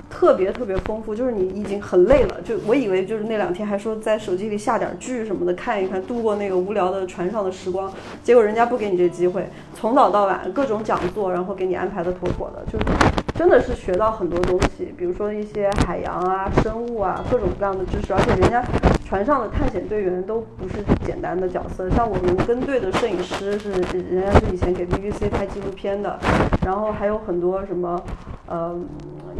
[0.10, 7.92] 特别特别丰富，就是你已经很累了，就我以为就是那两天还说在手机里下点剧什么的看一看，度过那个无聊的船上的时光，
[8.24, 12.86] 结果人家不给你这机会，从早到晚各种讲座，然后给你安排的妥妥的，就是
[13.34, 18.64] 真的是学到很多东西，比如说一些海洋啊、生物啊各种各样的知识，而且人家
[19.06, 26.20] 船上的探险队员都不是简单的角色，像我们跟队的摄影师是人家是以前给 BBC 拍纪录片的，
[26.64, 28.00] 然后还有很多什么
[28.48, 28.80] 呃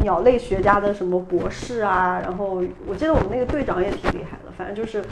[0.00, 0.60] 鸟类学。
[0.64, 5.04] 家的什么博士啊，然后我记得我们那个队长也挺厉害的，反正就是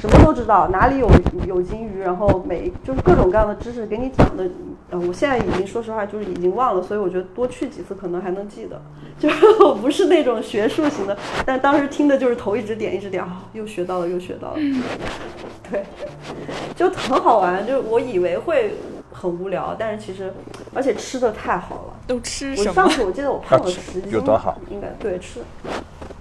[0.00, 1.08] 什么都知道，哪里有
[1.46, 4.44] 有金鱼，然后每就是各种各样的知识给你讲的，
[4.90, 8.80] 呃，我现在已经说实话就是已经忘了，所以我觉得多去几次可能还能记得。
[9.18, 14.58] 就是 我不是那种学术型的，但当时听的就是头一直点一直点，啊，又学到了又学到了，
[15.70, 15.84] 对，
[16.76, 17.66] 就很好玩。
[17.66, 18.74] 就我以为会
[19.10, 20.32] 很无聊，但是其实
[20.74, 21.96] 而且吃的太好了。
[22.06, 22.88] 都吃我什么上？
[22.88, 24.60] 次我记得我胖了十斤，有多好？
[24.70, 25.40] 应该对吃，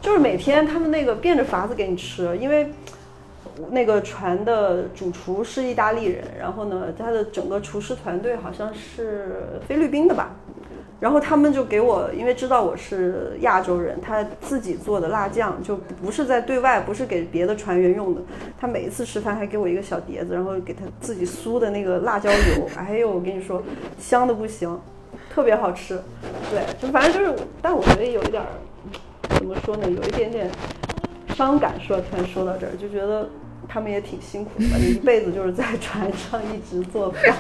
[0.02, 2.72] 就是每天他们那个变着法子给你吃，因为
[3.70, 10.36] 那个船的主厨是意大利人，然后呢，他的整个厨师团队好像是菲律宾的吧。
[10.98, 18.22] 然后他们就给我，因为知道我是亚洲人，他自己做的辣酱就不是在对外，不是给别的船员用的。
[18.58, 22.38] 他每一次吃饭还给我一个小碟子，然后给他自己酥的那个辣椒油，
[22.78, 23.62] 哎呦，我跟你说，
[24.00, 24.80] 香的不行，
[25.30, 26.00] 特别好吃。
[26.50, 28.48] 对，就反正就是，但我觉得有一点儿，
[29.38, 30.50] 怎么说呢，有一点点
[31.36, 31.74] 伤感。
[31.80, 33.30] 说突然说到这儿，就觉得
[33.68, 37.36] 他们也挺辛苦的，你一辈子就是在船上一直做饭。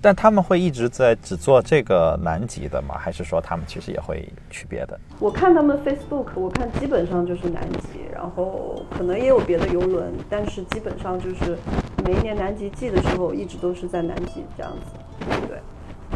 [0.00, 2.96] 但他们会一直在只做这个南极的吗？
[2.98, 4.98] 还是说他们其实也会去别的？
[5.18, 11.58] 我看他们 Facebook，我看基本上就是南极，然后可能也有别的游轮，但是基本上就是
[12.04, 15.26] 每一年南极季的时候，一直都是在南极这样子。
[15.48, 15.58] 对，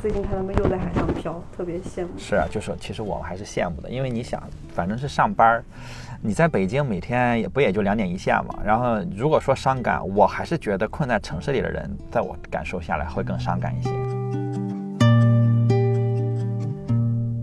[0.02, 2.08] 最近看他们又在海上漂，特别羡慕。
[2.18, 4.42] 是啊，就是其实我们还是羡慕的，因为你想，
[4.74, 5.64] 反正是上班儿，
[6.20, 8.58] 你在北京每天也不也就两点一线嘛。
[8.64, 13.90] 然后如果说伤感，我还是觉得困在城市里的人，在我感受下来会更伤感一些。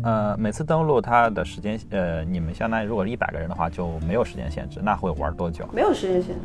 [0.03, 5.65] 呃，每次登录它的时间，呃，你们相当于如果一百个人的话就没有时间限制，那会玩多久？
[5.71, 6.41] 没有时间限制。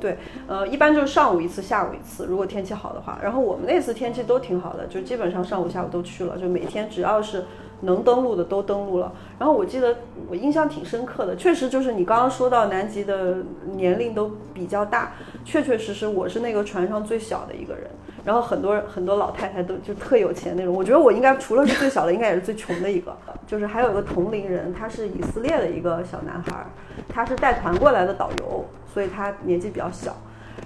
[0.00, 3.18] 对，呃，一般就是上午一次，下午一次，如果天气好的话。
[3.22, 7.44] 然后我们那次天气都挺好的，就基本上上午、下午都去了，就每天只要是
[7.80, 9.12] 能登陆的都登陆了。
[9.38, 9.96] 然后我记得
[10.28, 13.36] 我印象挺深刻的，确实就是你刚刚说到南极的
[13.74, 15.12] 年龄都比较大，
[15.44, 17.90] 确确实实我是那个船上最小的一个人。
[18.24, 23.16] 然后很多很多老太太都就特有钱那种，我觉得我应该除了是最小的，应该也是最穷的一个。
[23.46, 26.66] 就是还有一个同龄人，他是以色列的一个小男孩儿，
[27.08, 30.14] 他是带团过来的导游，所以他年纪比较小。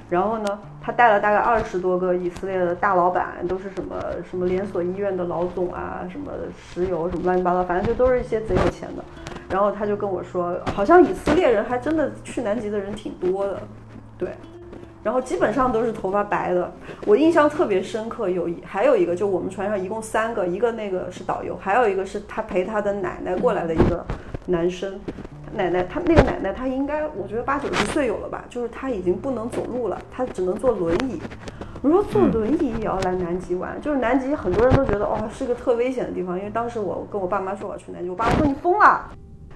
[0.08, 3.94] 然后呢，他带了大概二十多个以色列的大老板，都是什么
[4.28, 9.04] 什么连锁医院的老总啊，什么石油什么乱七八糟，反正就都是一些贼有钱的。
[9.48, 13.60] 然后他就跟我说，好像以色列人还真的去南极的人挺多的，
[14.18, 14.30] 对。
[15.04, 16.72] 然后基本上都是头发白的。
[17.06, 24.04] 我印象特别深刻，有一还有一个，就我们船上一共三个，一个那个是导游，还有一个是他陪他的奶奶过来的一个
[24.46, 24.98] 男生。
[25.54, 31.20] 奶奶，他那个奶奶，她应该我觉得八九十岁有了吧，就是她已经不能走路了，她只能坐轮椅。
[31.82, 39.10] 我说坐轮椅也要来南极玩，就是南极很多人都觉得哦是个特危险的地方，因为当时我跟我爸妈说我要去南极，我爸妈说你疯了。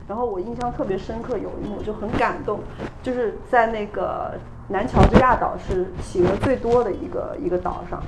[0.08, 2.60] 然后我印象特别深刻，有一幕就很感动，
[3.02, 4.34] 就是在那个
[4.68, 8.00] 南乔治亚岛是企鹅最多的一个一个岛上，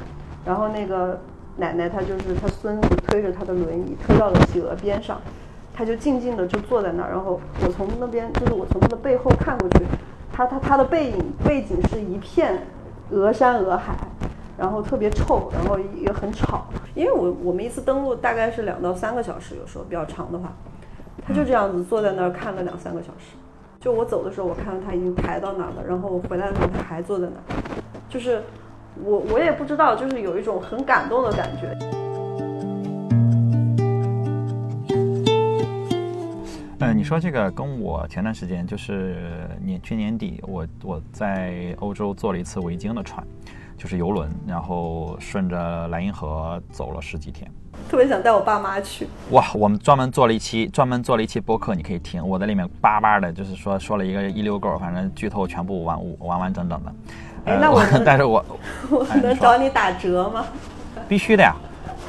[0.45, 1.19] 然后那个
[1.57, 5.21] 奶奶她就是她孙子推着她的轮椅推到了企鹅边上，
[5.79, 9.85] 他就静静的就坐在那儿，然后我从那边就是我从他的背后看过去，
[10.33, 12.67] 他他他的背影背景是一片
[13.11, 13.95] 鹅山鹅海。
[14.59, 20.53] 然后特别臭，然后也很吵，因为我我们一次登陆大概是两到三个小时，有时候比较长的话，
[21.25, 23.37] 他就这样子坐在那儿看了两三个小时。
[23.79, 28.43] 就我走的时候，我看到他已经抬到那儿了，然后我回来的时候他还坐在那儿，就是
[29.05, 31.79] 我我也不知道，就是有一种很感动的感觉。
[36.81, 43.21] 呃，你说这个跟我前段时间就是年去年底，我我在欧洲坐了一次维京的船，
[43.77, 47.51] 就是游轮，然后顺着莱茵河走了十几天。
[47.89, 52.25] 特别想带我爸妈去，哇，我们专门做了一期，专门做了一期播客，你可以听。
[52.25, 56.95] 我在里面叭叭的，就是说说了一个一溜够，反正剧透全部完完完整整的。
[57.47, 58.45] 哎，那我能但是我
[58.89, 60.47] 我能找你打折吗？
[61.09, 61.57] 必须的呀，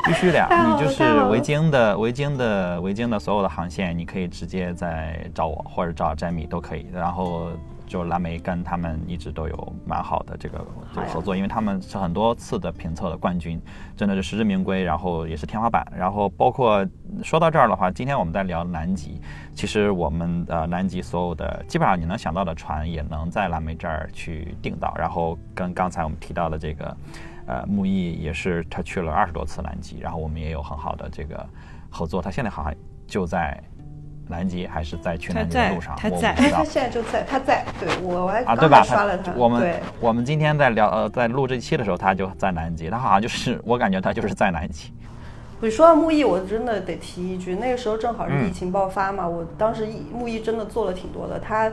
[0.06, 0.48] 必须的呀！
[0.50, 6.88] 你就是维京的维京的维京的所有的航线，你可以直接在找我或者找詹米都可以。
[6.94, 7.50] 然后
[7.86, 13.62] 就蓝莓跟他们一直都有蛮好的这个这个合作，因为他们是很多次的评测的冠军，
[13.96, 15.86] 真的是实至名归，然后也是天花板。
[15.96, 16.86] 然后包括
[17.24, 19.20] 说到这儿的话，今天我们在聊南极，
[19.54, 24.94] 其实我们呃南极所有的基本上你能想到的船也能在蓝莓这儿去订到。
[24.98, 26.96] 然后跟刚才我们提到的这个。
[27.50, 31.44] 呃，木易也是他去了二十多次南极，然后我们也有很好的这个
[31.90, 32.22] 合作。
[32.22, 32.72] 他现在好像
[33.08, 33.60] 就在
[34.28, 38.84] 南极，还是在去南极的路上，他在我不知道他现在就在，他在，对我我还啊，刚对吧？
[38.84, 44.94] 才刷了他，我们我们今天在聊呃，在录这期的时候，他就在南极，他好像就是我感觉他就是在南极。
[45.60, 51.72] 你说到木易，我真的得提一句，那个时候正好是嗯疫情爆发嘛，我当时疫木易真的做了挺多的，他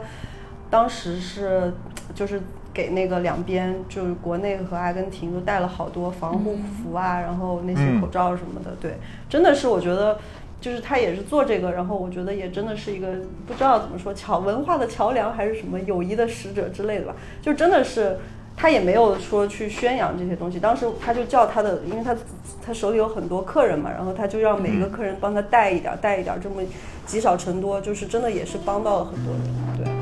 [0.71, 1.71] 当时是
[2.15, 2.43] 就是
[2.77, 8.99] 给那个两边就是国内和阿根廷都带了好多防护服啊，然后那些嗯口罩什么的，对，
[9.31, 10.19] 真的是我觉得。
[10.59, 13.09] 就是他也是做这个，然后我觉得也真的是一个
[13.47, 18.17] 不知道怎么说桥文化的桥梁还是什么友谊的使者之类的吧，就真的是
[18.57, 20.59] 他也没有说去宣扬这些东西。
[20.59, 22.17] 当时他就叫他的，因为他
[22.65, 26.63] 他手里有很多客人嘛，然后他就让每一个客人帮他带一点，带一点，这么
[27.05, 29.85] 积少成多，就是真的也是帮到了很多人。
[29.85, 29.96] 对。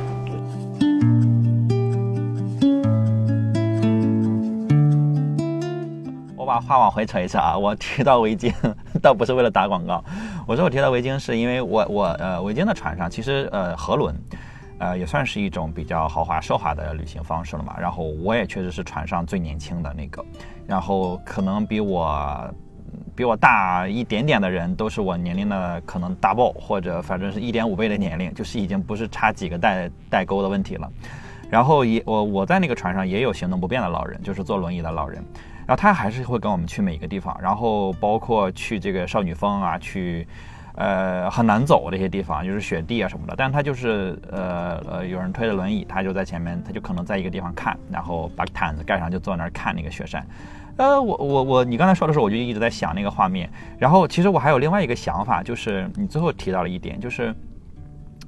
[6.61, 8.53] 话往回扯一扯啊，我提到围巾，
[9.03, 10.03] 倒不是为了打广告。
[10.47, 14.14] 我说我提到围巾，是因为我我呃围巾的船上，其实呃河轮，
[14.79, 17.75] 呃也算是一种比较豪华奢华的旅行方式了嘛。
[17.79, 20.25] 然后我也确实是船上最年轻的那个，
[20.67, 22.55] 然后可能比我
[23.17, 30.90] 比我大一点点的人，都是我年龄的可能 double 或者反正是一点五倍的年龄，就是已经不是差几个代代沟的问题了。
[31.51, 35.25] 然后也我我在那个船上也有行动不便的老人，就是坐轮椅的老人。
[35.66, 40.27] 然后他还是会跟我们去每一个地方，然后包括去这个少女峰啊，去，
[40.74, 43.35] 呃很难走这些地方，就是雪地啊什么的。
[43.37, 50.27] 但他就是呃呃有人推着轮椅，他就在前面，他就可能在一个地方看，然后把毯子盖上，就坐那儿看那个雪山。
[50.77, 53.48] 呃，我我我，你刚才说的时候，我就一直在想那个画面。
[53.79, 57.35] 然后其实我还有另外一个想法，就是你最后提到了一点，就是。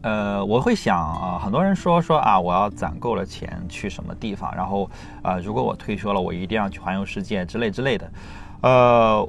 [0.07, 4.89] 呃，我会想啊，很多人说说啊，我要攒够了钱去什么地方，然后
[5.21, 8.09] 啊，如果我退休了，我一定要去环游世界之类之类的。
[8.61, 9.29] 呃，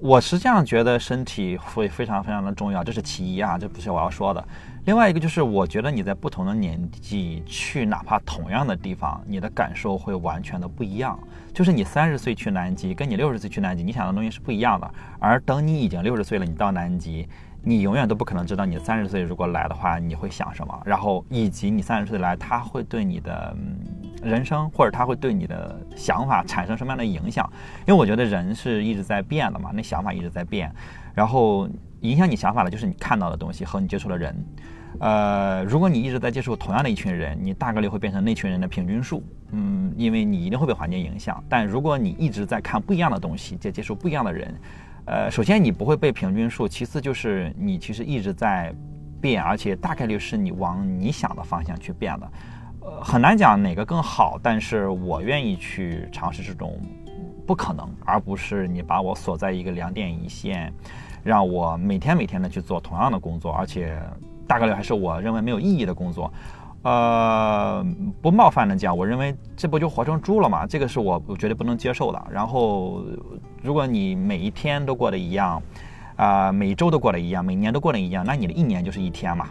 [0.00, 4.44] 我实际上觉得身体会非常非常的重要，这是其一啊，这不是我要说的。
[4.86, 11.16] 另外一个就是，我觉得你在不同的年纪去，哪怕同样的地方，你的感受会完全的不一样。
[11.54, 14.90] 就是你三十岁去南极，跟你六十岁去南极，你想的东西是不一样的。
[15.20, 17.28] 而等你已经六十岁了，你到南极。
[17.64, 23.56] 你永远都不可能知道你三十岁如果来的话你会想什么，然后以及你三十岁来他会对你的
[24.22, 27.48] 人生或者他会对你的想法产生什么样的影响？
[27.86, 30.74] 因为我觉得人是一直在变的嘛，那想法一直在变，
[31.14, 31.68] 然后
[32.00, 34.34] 影响你想法的就是你看到的东西和你接触的人。
[34.98, 39.22] 呃，如果你一直在接触同样的一群人，你大概率会变成那群人的平均数，
[39.52, 41.42] 嗯，因为你一定会被环境影响。
[41.48, 44.52] 但如果你一直在看不一样的东西，在接触不一样的人。
[45.04, 48.72] 呃，首先你不会被平均数，其次就是你其实一直在
[49.20, 52.32] 变，而且大概率是你往你想的方向去变的，
[52.82, 56.80] 呃，很难讲哪个更好，但是我愿意去尝试这种
[57.44, 60.72] 不可能，而不是你把我锁在一个两点一线，
[61.24, 64.00] 让我每天每天的去做同样的工作，而且
[64.46, 66.32] 大概率还是我认为没有意义的工作。
[66.82, 67.86] 呃，
[68.20, 70.66] 不冒犯的讲，我认为这不就活成猪了吗？
[70.66, 72.20] 这个是我我绝对不能接受的。
[72.28, 73.04] 然后，
[73.62, 75.62] 如果你每一天都过得一样，
[76.16, 79.48] 啊，每周都过得一样，每年都过得一样，那你的一年就是一天嘛。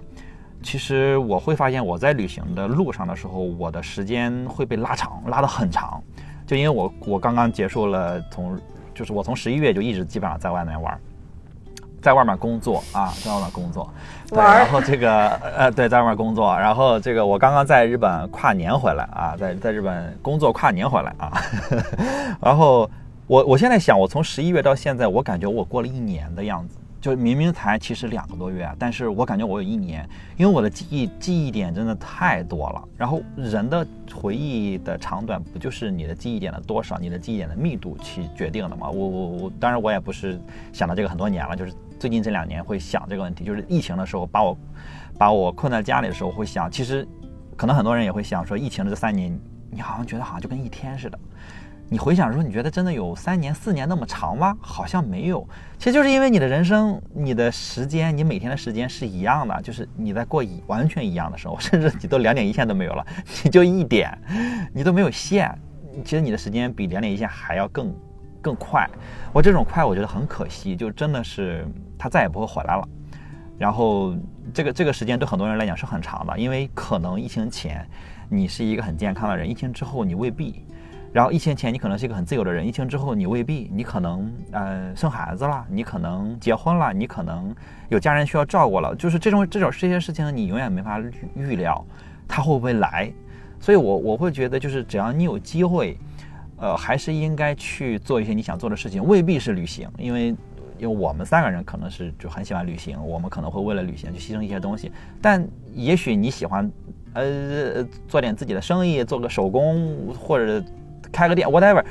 [0.61, 6.03] 其实我会发现，我在旅行的路上的时候，我的时间会被拉长，拉得很长。
[6.45, 8.59] 就因为我我刚刚结束了从，
[8.93, 10.99] 就是我从十一月就一直基本上在外面玩。
[12.01, 13.89] 在外面工作啊，在外面工作，
[14.29, 21.31] 对，然后这个呃，对，在外面工作，然后这个我刚刚在日本跨年回来啊，在在日本工作跨年回来啊，
[22.41, 22.89] 然后
[23.27, 26.77] 我我现在想，我从十一月到现在，我感觉我过了一年的样子。
[26.99, 32.83] 就明明才其实两个多月，但是我感觉我有一年，因为我的记忆记忆点真的太多了。
[32.95, 33.83] 然后人的
[34.13, 38.87] 回忆的长短，不就是你的记忆点的多少，你的记忆点的密度去决定的吗？
[38.87, 40.39] 我我我，当然我也不是
[40.71, 43.43] 想到这个很多年了，就是最近这两年会想这个问题。
[43.43, 44.57] 就是疫情的时候把我
[45.19, 47.07] 把我困在家里的时候会想，其实
[47.55, 51.19] 可能很多人也会想说，疫情的这三年，你好像觉得好像就跟一天似的。
[51.87, 54.57] 你回想说，你觉得真的有三年、四年那么长吗？
[54.59, 55.47] 好像没有。
[55.77, 63.05] 其实就是因为你的人生、你的时间、你每天的时间是一样的，就是你在过一完全一样的生活，甚至你都两点一线都没有了，
[63.43, 64.11] 你就一点，
[64.73, 65.55] 你都没有线。
[66.03, 67.93] 其实你的时间比两点一线还要更
[68.41, 68.89] 更快。
[69.31, 71.65] 我这种快，我觉得很可惜，就真的是
[71.97, 72.87] 它再也不会回来了。
[73.57, 74.15] 然后
[74.53, 77.87] 这个这个时间对很多人来讲是很长的，因为可能疫情前
[78.27, 80.65] 你是一个很健康的人，疫情之后你未必。
[81.13, 87.53] 然后疫情前你可能是一个很自由的人，疫情之后你未必，你可能呃生孩子了，你可能结婚了，你可能
[87.89, 91.01] 有家人需要照顾了，就是这种这种这些事情你永远没法
[91.35, 91.85] 预料，
[92.29, 93.11] 它会不会来？
[93.59, 95.99] 所以我我会觉得就是只要你有机会，
[96.61, 100.27] 呃，还是应该去做一些你想做的事情，未必是旅行，因为
[100.77, 104.91] 因为我们三个人可能是就很喜欢旅行，我们可能会为了旅行去牺牲一些东西，
[105.21, 106.71] 但也许你喜欢
[107.13, 110.63] 呃做点自己的生意，做个手工或者。
[111.11, 111.83] 开个店，whatever，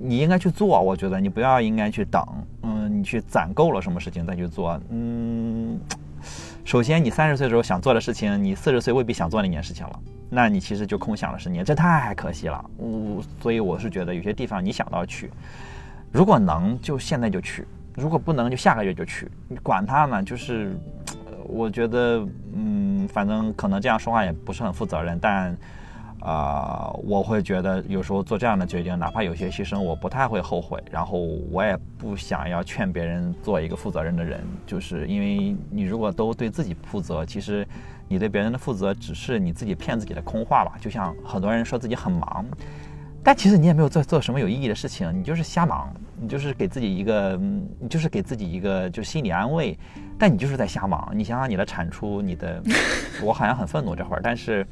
[0.00, 0.80] 你应该去做。
[0.80, 2.24] 我觉得你不要应该去等，
[2.62, 4.80] 嗯，你去攒够了什么事情再去做。
[4.88, 5.78] 嗯，
[6.64, 10.00] 首先你三十岁的时候想做的事情，你四十岁未必想做那件事情了，
[10.30, 12.64] 那你其实就空想了十年，这太可惜了。
[12.78, 15.30] 我所以我是觉得有些地方你想到去，
[16.10, 20.22] 如果能就现在就去，如果不能就下个月就去，你管他呢。
[20.22, 20.74] 就是
[21.46, 25.56] 我觉得，嗯，反正可能这样说话也不是很负责任，但。
[26.24, 30.82] 啊，我会觉得有时候做这样的决定，哪怕有些牺牲，我不太会后悔。
[30.90, 37.66] 然后我也不想要劝别人做一个负责任的人，就是因为你如果都对自己负责，其实
[38.08, 40.78] 你对别人的负责只是你自己骗自己的空话吧。
[40.80, 42.42] 就像很多人说自己很忙，
[43.22, 47.38] 但其实你也没有做做什么有意义的事情，你就是瞎忙，你就是给自己一个，
[47.78, 49.78] 你就是给自己一个就心理安慰，
[50.18, 51.12] 但你就是在瞎忙。
[51.14, 52.62] 你想想你的产出，你的，
[53.22, 54.66] 我好像很愤怒这会儿，但是。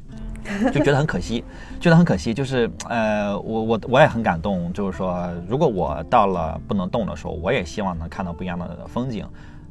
[0.72, 1.44] 就觉得很可惜，
[1.80, 9.26] 觉得很可惜，就是呃，我我我也很感动，就是说，如果我到了不能动的时候，我也希望能看到不一样的风景，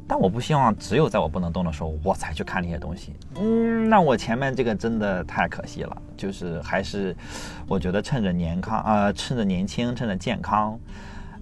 [0.08, 3.14] 但我不希望只有在我不能动的时候，我才去看那些东西。
[3.36, 7.16] 嗯，那我前面这个真的太可惜了，就是还是
[7.68, 10.80] 我觉得趁着年康啊，趁着年轻，趁着健康，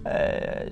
[0.04, 0.68] 呃。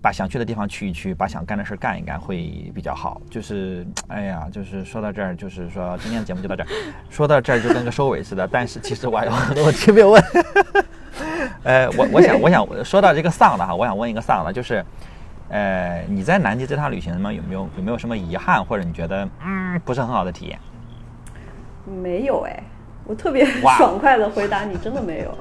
[0.00, 3.20] 把想去的地方去一去，把想干的事干一干，会比较好。
[3.30, 6.66] 就是，哎呀，就是说到这儿，就是说今天的节目就到这儿。
[7.08, 10.22] 说到这儿就跟个收尾似的，但是其实我还有很多问题没有问。
[11.64, 14.84] 呃，我我想我想说到这个丧的哈，我想问一个丧的，就是，
[15.48, 20.58] 呃，你在南极这趟旅行嘛，有没有有没有什么遗憾，或者你觉得嗯不是很好的体验？
[22.02, 22.62] 没有哎，
[23.04, 23.44] 我特别
[23.76, 25.36] 爽快的回答你，真的没有。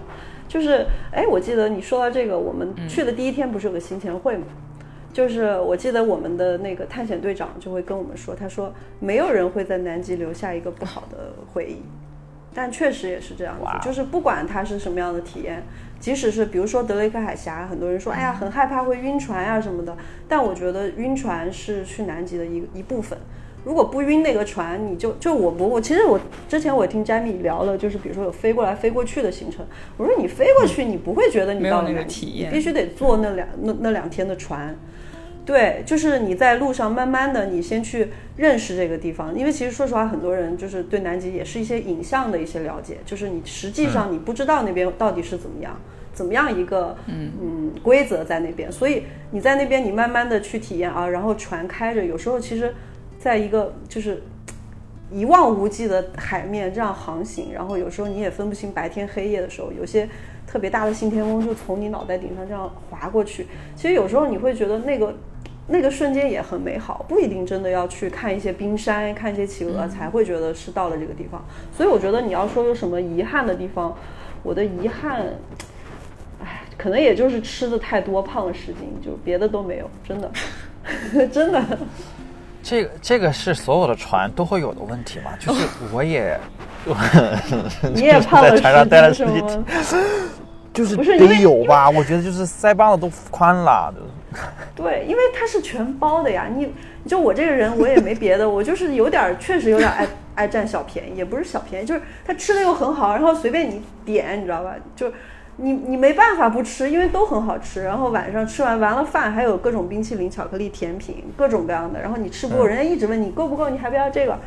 [0.47, 4.45] 就是，哎，我记得你说到这个，我们去的第一天不是有个行前会吗？
[5.13, 11.81] 就是我记得我们的那个探险队长就会跟我们说，他说没有人会在南极留下一个不好的回忆，
[12.53, 15.63] 但确实也是这样子，就是不管它是什么样的体验，
[15.99, 23.17] 即使是比如说德雷克海峡，很多人说，哎呀，很害怕会晕船呀什么的，但我觉得晕船是去南极的一一部分。
[23.67, 29.65] 如果不晕那个船，你就就我不我其实我之前我听 Jamie 聊了，就是比如说有飞过来飞过去的行程，
[29.97, 34.73] 我说你飞过去你不会觉得你到了那个体验，必须得坐那两那那两天的船，
[35.45, 38.07] 对，就是你在路上慢慢的你先去
[38.37, 45.77] 认识这个地方，因为其实说实话，很多人就是对南极也是一些影像的一些了解，就是你实际上你不知道那边到底是怎么样，
[46.13, 52.73] 怎么样一个嗯嗯规则在那边，所以你在那边你慢慢的去体验啊，然后船开着，有时候其实。
[53.27, 54.23] 在一个就是
[55.11, 60.07] 一望无际的海面这样航行，然后有时候你也分不清白天黑夜的时候，有些
[60.47, 63.45] 特别大的信天翁就从你脑袋顶上这样划过去。
[63.75, 65.13] 其实有时候你会觉得那个
[65.67, 71.43] 那个瞬间也很美好，不一定真的要去看一些冰山、看一些企鹅才会觉得是到了这个地方。
[71.75, 73.93] 所以我觉得你要说有什么遗憾的地方，
[74.41, 75.25] 我的遗憾，
[76.41, 80.31] 唉，可能也就是吃的太多胖了十斤，就别的都没有，真的，
[81.27, 81.61] 真的。
[82.69, 85.31] 这个这个是所有的船都会有的问题嘛？
[85.39, 86.37] 就是我也，
[87.95, 89.63] 你也胖了十几天，
[90.73, 91.89] 就是得有吧？
[91.89, 93.93] 我觉得就是腮帮子都宽了。
[94.75, 96.47] 对，因为它是全包的呀。
[96.53, 96.69] 你
[97.07, 100.05] 就我这个人，我也没别的，我就是有点确实有点爱
[100.35, 104.75] 爱占小便宜，也不是小便宜，就是他吃的又很好，然后随便你点，你知道吧？
[104.93, 105.09] 就。
[105.57, 107.83] 你你没办法不吃，因为都很好吃。
[107.83, 111.99] 然后晚上吃完完了饭，还有各种冰淇淋、巧克力、甜品，各种各样的。
[111.99, 114.37] 然后你吃不够，人家一直问你够不够，你还不要这个，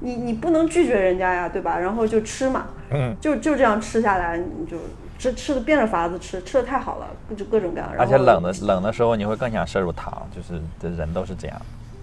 [0.00, 1.78] 你你不能拒绝人家呀，对吧？
[1.78, 4.76] 然后就吃嘛，嗯就就这样吃下来，你就
[5.18, 7.88] 吃吃的变着法子吃，吃的太好了，就各种各样。
[7.98, 11.60] 而且冷的冷的时候，你会更想摄入糖，就是这人都是这样。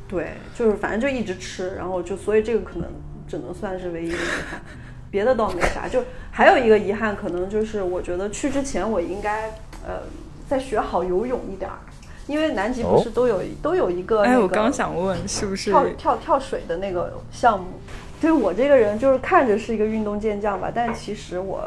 [0.07, 2.89] 对，就是反正就一直吃，然后就所以这个可能
[3.27, 4.19] 只能算是唯一的遗
[4.49, 4.59] 憾。
[5.11, 9.49] 别的倒没啥，就还有一个遗憾，可能就是我觉得去之前我应该
[9.85, 10.01] 呃
[10.47, 11.77] 再学好游泳一点儿，
[12.27, 17.65] 因为南极不是都有都有一个哎，我刚想问是不是跳跳跳水的那个项目？
[18.21, 21.63] 对我这个人就是看着是一个运动健将吧，但其实我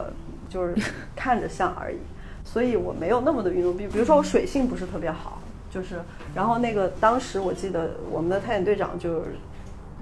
[0.48, 0.74] 就是
[1.16, 1.98] 看着像而已，
[2.44, 3.76] 所以我没有那么的运动。
[3.76, 5.40] 比比如说我水性不是特别好，
[5.70, 6.00] 就是
[6.34, 9.36] 然后那个当时我记得我们的探险队长就是。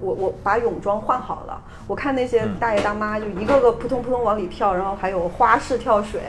[0.01, 6.19] 我我把泳装换好了，我看那些大爷大妈就一个个扑通扑通往里跳，然后还有花式跳水，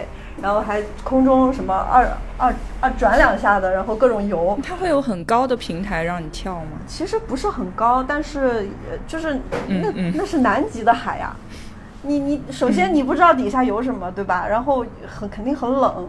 [0.40, 2.06] 然后还空中什么二
[2.36, 4.58] 二二转两下的，然后各种游。
[4.62, 6.78] 它会有很高的平台让你跳吗？
[6.86, 8.68] 其实不是很高，但是
[9.06, 11.34] 就是那那是南极的海呀，
[12.02, 14.46] 你你首先你不知道底下有什么，对吧？
[14.46, 16.08] 然后很肯定很冷。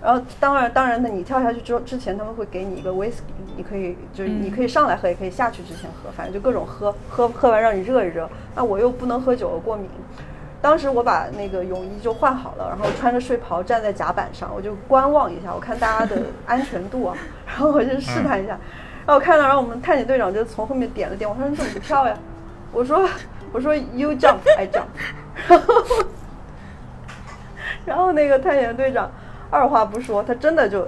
[0.00, 8.30] 然后当然当然的，你跳下去之后之前他们会给你一个 whisky，你可以就是你可以上来喝，也可以下去之前喝，反正就各种喝喝喝完让你热一热。
[8.54, 9.88] 那我又不能喝酒，过敏。
[10.60, 18.58] 当时我把那个泳衣就换好了，然后穿着睡袍站在甲板上，我就观望一下，我看大家的安全度啊， 然后我就试探一下。
[19.04, 22.16] 然后我看到，然后我们探险队长就从后面点了点，我说你怎么不跳呀？
[22.72, 23.04] 我说
[23.52, 24.86] 我说 you jump I jump。
[25.48, 25.84] 然后
[27.84, 29.10] 然后那个探险队长。
[29.50, 30.86] 二话不说，他真的就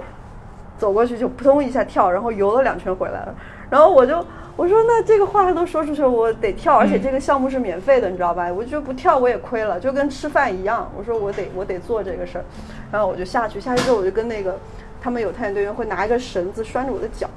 [0.77, 3.35] 走过去，就扑通一下跳，然后游了两圈回来了。
[3.69, 4.17] 然后我就
[4.55, 8.47] 我我说那这个话都说出去了，我得跳，而且这个项目是免费的，你知道吧？
[8.53, 10.87] 我觉得不跳我也亏了，就跟吃饭一样。
[10.95, 12.45] 我说我得我得做这个事儿，
[12.91, 14.55] 然后我就下去，下去之后我就跟那个
[15.01, 17.27] 他们有探险队员会拿一个绳子拴着我的脚，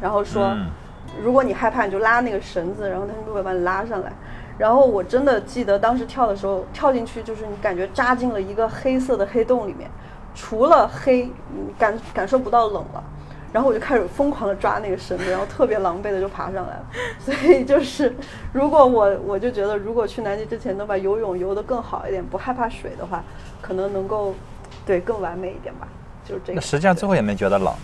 [0.00, 0.42] 然后说。
[0.46, 0.66] 嗯
[1.20, 4.10] 如果你害怕，你就拉那个绳子，然后他们就会把你拉上来。
[4.56, 9.90] 然后我真的记得当时跳的时候，跳进去就是你感觉扎进了一个黑色的黑洞里面，
[10.34, 13.04] 除了黑，你感感受不到冷了。
[13.52, 16.86] 然后我就开始疯狂的抓那个绳子，然后特别狼狈的就爬上来了。
[17.20, 18.16] 所以就是，
[18.50, 23.22] 如果我我就觉得，如果去南极之前能把游泳游得更好一点，不害怕水的话，
[23.60, 24.34] 可能能够
[24.86, 25.86] 对更完美一点吧。
[26.24, 26.54] 就是这个。
[26.54, 27.74] 那实际上最后也没觉得冷。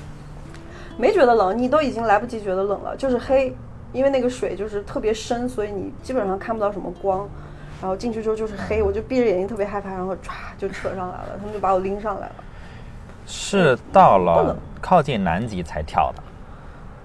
[0.97, 3.55] 没觉得冷，你都已经来不及觉得冷了，就是黑，
[3.93, 7.29] 因为那个水就是特别深，所以你基本上看不到什么光。
[7.81, 12.35] 然后进去之后就是黑，我就闭着眼睛特别害怕，然后唰就扯上来了，他们就把我拎上来了。
[13.27, 16.23] 是到了靠近南极才跳的。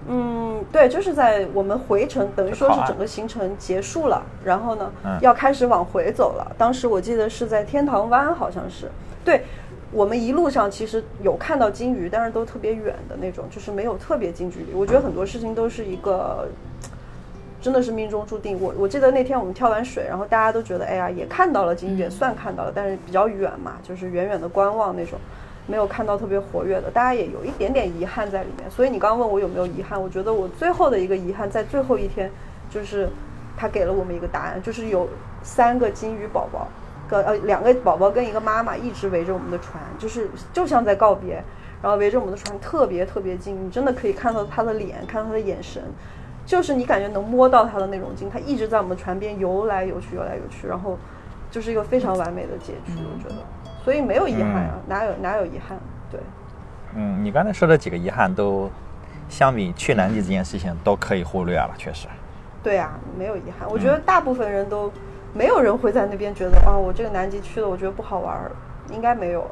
[0.06, 6.54] 嗯，对，就是在我们回程，等于说是整个行程结束了，然后呢，嗯要开始往回走了。
[6.58, 8.90] 当时我记得是在天堂湾，好像是。
[9.24, 9.44] 对，
[9.90, 14.74] 我们一路上其实有看到鲸鱼，但是都特别远的那种，就是没有特别近距离。
[14.74, 16.48] 我觉得很多事情都是一个，
[17.64, 18.60] 真的是命中注定。
[18.60, 25.18] 我我记得那天我们跳完水，然后大家都觉得，哎呀，也看到了鲸鱼，也算看到了，但是比较远嘛，就是远远的观望那种。
[25.66, 28.70] 没有看到特别活跃的，大家也有一点点遗憾在里面。
[28.70, 32.30] 所以你刚刚问我有没有遗憾，我觉得我最后的一个遗憾在最后一天，
[32.68, 33.08] 就是
[33.56, 35.08] 他给了我们一个答案，就是有
[35.42, 36.68] 三个金鱼宝宝，
[37.08, 41.42] 跟呃两个宝宝跟一个妈妈一直围着我们的船，就是就像在告别，
[41.80, 45.82] 然后围着我们的船特别特别近，你真的可以看到他的脸，看到他的眼神，
[46.46, 50.98] 就是你感觉能摸到它的那种鲸，它一直在我们船边游来游去，游来游去，然后
[51.50, 53.42] 就是一个非常完美的结局，我觉得。
[53.84, 55.78] 所以没有遗憾啊，哪有哪有遗憾？
[56.10, 56.20] 对，
[56.94, 58.70] 嗯，你刚才说的几个遗憾都，
[59.28, 62.08] 相比去南极这件事情都可以忽略了，确实。
[62.62, 63.68] 对啊，没有遗憾。
[63.70, 64.90] 我觉得大部分人都
[65.34, 68.50] 没有人会在那边觉得啊，我这个南极去了，我觉得不好玩儿，
[68.90, 69.50] 应该没有。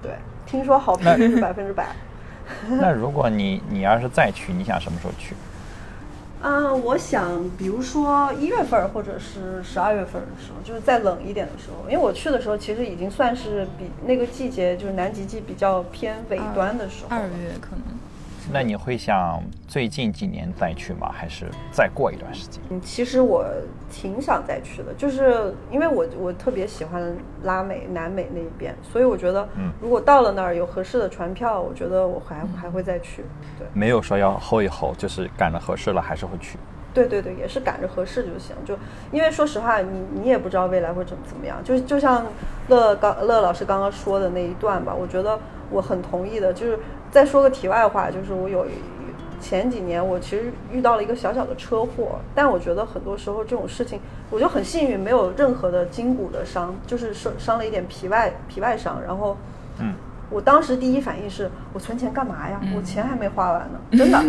[0.00, 0.12] 对，
[0.46, 1.88] 听说好评率是百分之百。
[2.68, 5.34] 那如果你你要是再去，你想什么时候去？
[6.40, 17.22] 啊、我想，比如说一月份或者是十二月份的时候，就是再冷一点的时候，因为我去的时候其实已经算是比那个季节，就是南极季比较偏尾端的时候了。
[17.22, 17.97] 二月可能。
[18.50, 21.10] 那你会想最近几年再去吗？
[21.12, 22.62] 还是再过一段时间？
[22.70, 23.44] 嗯，其实我
[23.90, 33.22] 挺想再去的，就是因为我我特别喜欢拉美、南美那一边，所以我觉得嗯，如果到了那儿有合适的船票，我觉得我还还会再去。
[33.58, 36.58] 对，没有说要 hold 一 hold，就是赶着合适了还是会去。
[36.94, 38.56] 对对对，也是赶着合适就行。
[38.64, 38.76] 就
[39.12, 41.62] 因为说实话，你你也不知道未来会怎么怎么样。
[41.62, 42.26] 就就像
[42.68, 45.38] 乐刚乐老师刚刚说的那一段吧，我觉得
[45.70, 46.52] 我很同意的。
[46.52, 46.78] 就是
[47.10, 48.66] 再说个题外话，就是我有
[49.40, 54.00] 前几年我其实遇到了一个小小的车祸，但我觉得很多时候这种事情，
[54.30, 59.36] 我就很幸运，没有任何的筋骨的伤，就是伤伤了一点皮外皮外伤，然后。
[59.80, 59.94] 嗯，
[60.28, 62.60] 我当时第一反应是我存钱干嘛呀？
[62.76, 64.20] 我钱还没花完呢，真的，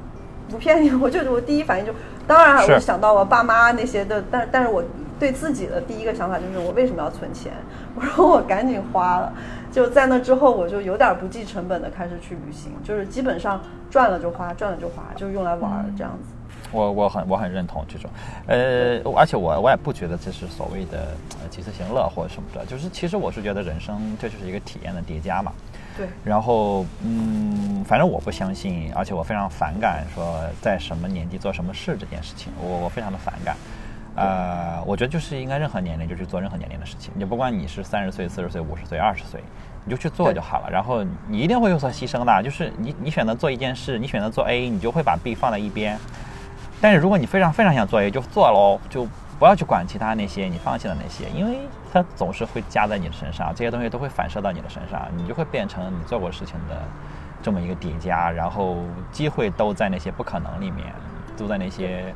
[0.50, 1.94] 不骗你，我就我第一反应就，
[2.26, 4.84] 当然是我想到我爸妈那些的，但但是我
[5.18, 7.52] 对自己的第一个想法就是我为什么要存钱？
[7.96, 9.32] 我说我赶紧花了，
[9.72, 13.60] 就在那之后我就有点不计成本的开始去旅行，就是基本上
[13.90, 16.34] 赚了就花，赚了就花，就用来玩儿这样子。
[16.70, 18.10] 我我很我很认同这种，
[18.46, 25.50] 呃，而且我我也不觉得这是所谓的呃及时行乐或者什么的，就是其实我是觉得人生这就是一个体验的叠加嘛。
[25.96, 33.56] 对，然后嗯，反正我不相信，而且我非常反感说在什么年纪做什么事这件事情，我我非常的反感。
[34.18, 39.40] 呃，我觉得就是应该任何年龄就去做任何年龄的事情，你不管你是三十岁、四十岁、五十岁、二十岁，
[39.84, 40.68] 你就去做就好了。
[40.70, 45.96] 然后你一定会有所牺牲的，就是你你选择做一件事，你选择做 A，你就会把 B 放在一边。
[46.80, 49.06] 但是如果你非常非常想做 A，就做喽，就
[49.38, 51.58] 不要去管其他那些你放弃的那些，因为
[51.92, 56.82] 它总是会加在你的身上，这些东西都会反射到你的身上，你就会变成你做过事情的
[57.42, 58.78] 这么一个叠加，然后
[59.12, 60.86] 机会都在那些不可能里面，
[61.36, 62.12] 都在那些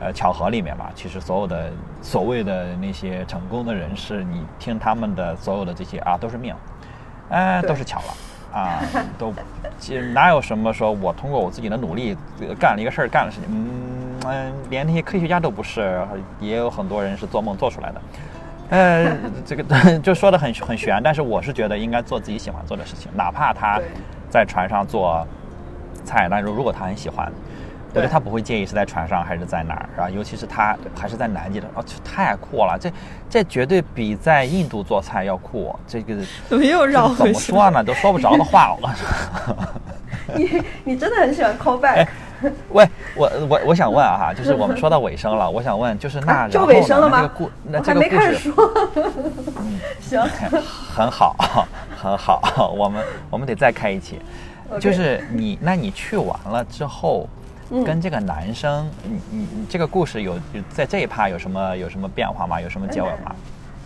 [0.00, 0.90] 呃巧合里面吧。
[0.94, 1.70] 其实所有的
[2.02, 6.54] 所谓的那些成功的人士，你听他们的所有的这些啊，都是命，
[7.30, 8.14] 哎、都是巧了。
[8.50, 8.80] 啊，
[9.18, 9.32] 都
[9.78, 16.02] 其实哪有什么说我通过我自己的努力呃干了一个事儿，干了事情，嗯嗯，连那些科学家都不是，
[16.40, 18.00] 也有很多人是做梦做出来的。
[18.70, 19.62] 呃，这个
[20.00, 23.78] 就说的很很玄，但是我是觉得应该做自己喜欢做的事情，哪怕他
[24.30, 25.26] 在船上做
[26.02, 27.30] 菜，但是如果他很喜欢，
[27.94, 30.10] 我觉得他不会介意是在船上还是在哪儿，是吧？
[30.10, 32.92] 尤其是他还是在南极的，哦，这太酷了，这
[33.28, 36.14] 这绝对比在印度做菜要酷，这个
[36.48, 37.52] 怎么又绕怎么回去？
[37.52, 37.82] 说呢？
[37.82, 38.94] 都说不着的话了。
[40.36, 42.08] 你你真的很喜欢 call back，、哎
[42.70, 42.86] 喂，
[43.16, 48.70] 我我我想问啊哈，就是我们说到尾声了， 我想问，就是那然就后尾声了吗个故那我还没这个故事开始说。
[50.00, 50.22] 行，
[50.94, 51.34] 很好，
[51.96, 54.20] 很好，我们我们得再开一期。
[54.78, 57.37] 就是你，那你去完了之后，嗯
[57.84, 62.60] 跟这个男生，你你你这个故事有有在这一趴有什么有什么变化吗？
[62.60, 63.34] 有什么结尾吗？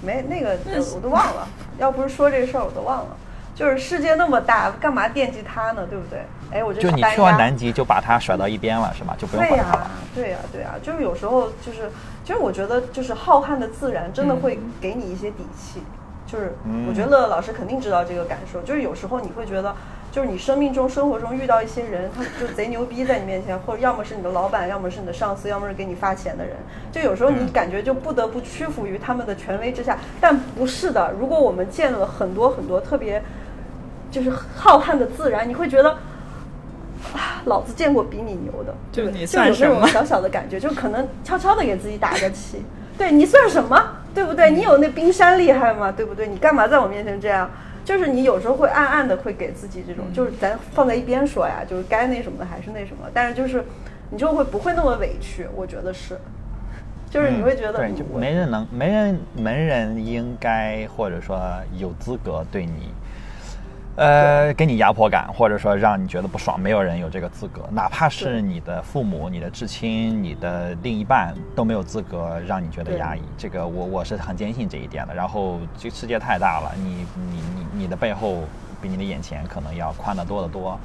[0.01, 1.47] 没那个呃我都忘了，
[1.78, 3.16] 要不是说这事儿我都忘了。
[3.55, 5.87] 就是世界那么大，干嘛惦记他呢？
[5.87, 6.22] 对不对？
[6.51, 9.14] 哎，我就就你去完南极就把他甩到一边了，是吧？
[9.18, 9.91] 就不用、管他了。
[10.14, 11.91] 对呀、对呀、就是有时候就是，
[12.24, 15.83] 其实我觉得就是浩瀚的自然真的会给你一些底气。
[16.26, 19.74] 就是嗯我觉得乐乐老师肯定知道这个感受，就是有时候你会觉得，
[20.13, 26.55] 就是你生命中、生活中遇到一些人，他就贼牛逼在你面前，或者要么是你的老板，要么是你的上司，要么是给你发钱的人，
[26.93, 29.99] 就有时候你感觉就不得不屈服于他们的权威之下。
[30.21, 33.23] 但不是的，如果我们见了很多很多特别
[34.11, 35.97] 就是浩瀚的自然，你会觉得。
[37.15, 42.63] 啊，老子见过比你牛的，就你算什么就有那种小小的感觉，就可能悄悄的给自己打个气。
[42.97, 43.83] 对你算什么？
[44.15, 44.53] 对不对？
[44.53, 45.91] 你有那冰山厉害吗？
[45.91, 46.29] 对不对？
[46.29, 47.51] 你干嘛在我面前这样？
[47.85, 50.12] 就是你有时候会暗暗的会给自己这种，嗯。
[50.14, 53.64] 就是咱放在一边说呀，就是该那什么的还是那什么，但是就是
[54.11, 56.18] 你就会不会那么委屈，我觉得是，
[57.11, 61.41] 就是你会觉得嗯对，就没人能，没人没人应该或者说
[61.76, 62.91] 有资格对你，
[64.03, 73.22] 呃，给你压迫感，或者说让你觉得不爽，没有人有这个资格，哪怕是你的父母、你的至亲、你的另一半都没有资格让你觉得压抑。
[73.38, 75.14] 这个我我是很坚信这一点的。
[75.14, 78.38] 然后这个世界太大了，你你你你的背后
[78.80, 80.76] 比你的眼前可能要宽得多得多。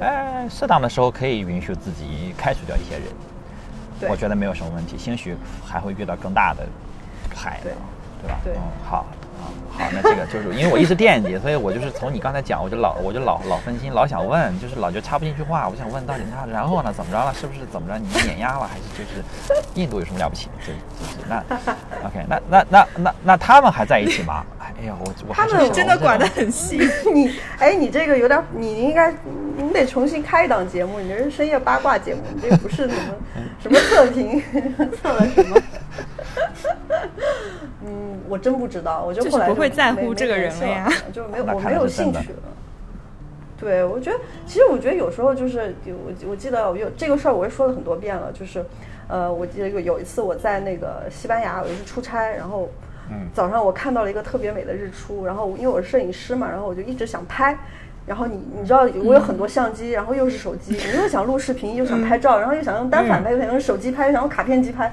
[0.00, 4.10] 哎，适当的时候可以允许自己开除掉一些人。
[4.10, 5.34] 我觉得没有什么问题，兴许
[5.64, 6.66] 还会遇到更大的
[7.34, 8.38] 海对吧？
[8.44, 9.06] 对嗯，好，
[9.72, 17.32] 好，那这个就是因为我一直惦记，所以我就是从你刚才讲，我就老我就老老分心，老想问，就是老就插不进去话，我想问到底他然后呢怎么着了？
[17.34, 17.98] 是不是怎么着？
[17.98, 19.22] 你碾压了，还是就是
[19.74, 20.48] 印度有什么了不起？
[20.60, 21.42] 就就是那
[22.04, 24.44] OK，那那那那那他们还在一起吗？
[24.60, 26.78] 哎呀，我我他们真的管得很细。
[27.12, 29.12] 你哎，你这个有点，你应该
[29.56, 32.94] 你得重新开一档节目，你这是深夜八卦节目，你这个不是什么
[33.60, 34.42] 什么测评，
[35.02, 35.56] 测了什么？
[37.84, 42.38] 嗯，我真不知道，我就就是后来不会在乎这个人了 就没有我没有兴趣了。
[43.58, 48.64] 对，我觉得其实我觉得有时候就是我我记得我有这个事儿，我也说了很多遍了，就是
[49.08, 52.70] 呃，我记得有有一次我在那个西班牙，我一次出差，然后
[53.10, 57.58] 嗯早上我看到了一个特别美的日出，然后因为我是摄影师嘛，然后我就一直想拍。
[58.06, 64.90] 然后你你知道我有很多相机，然后又是手机，你又想录视频，又想拍照，然后又想用单反拍，又想用手机拍，又想用卡片机拍，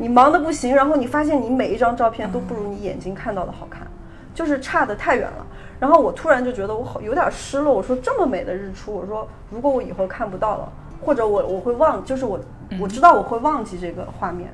[0.00, 0.74] 你忙得不行。
[0.74, 3.86] 然后你发现你每一张照片都不如你眼睛看到的好看，
[4.34, 5.46] 就是差得太远了。
[5.78, 10.72] 然后我突然就觉得我好有点失落，我说这么美的日出，我说如果我以后看不到了，
[11.04, 12.40] 或者我我会忘，就是我
[12.80, 14.50] 我知道我会忘记这个画面。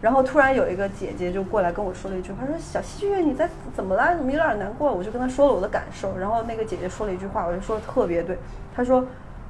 [0.00, 4.14] 然后突然有一个姐姐就过来跟我说了一句话，说小溪月你在怎么了？
[4.14, 4.92] 怎么有点难过？
[4.92, 8.38] 我就跟她说了我的感受，然后那个姐姐说了一句话，我就说的特别对。
[8.76, 9.04] 她说：“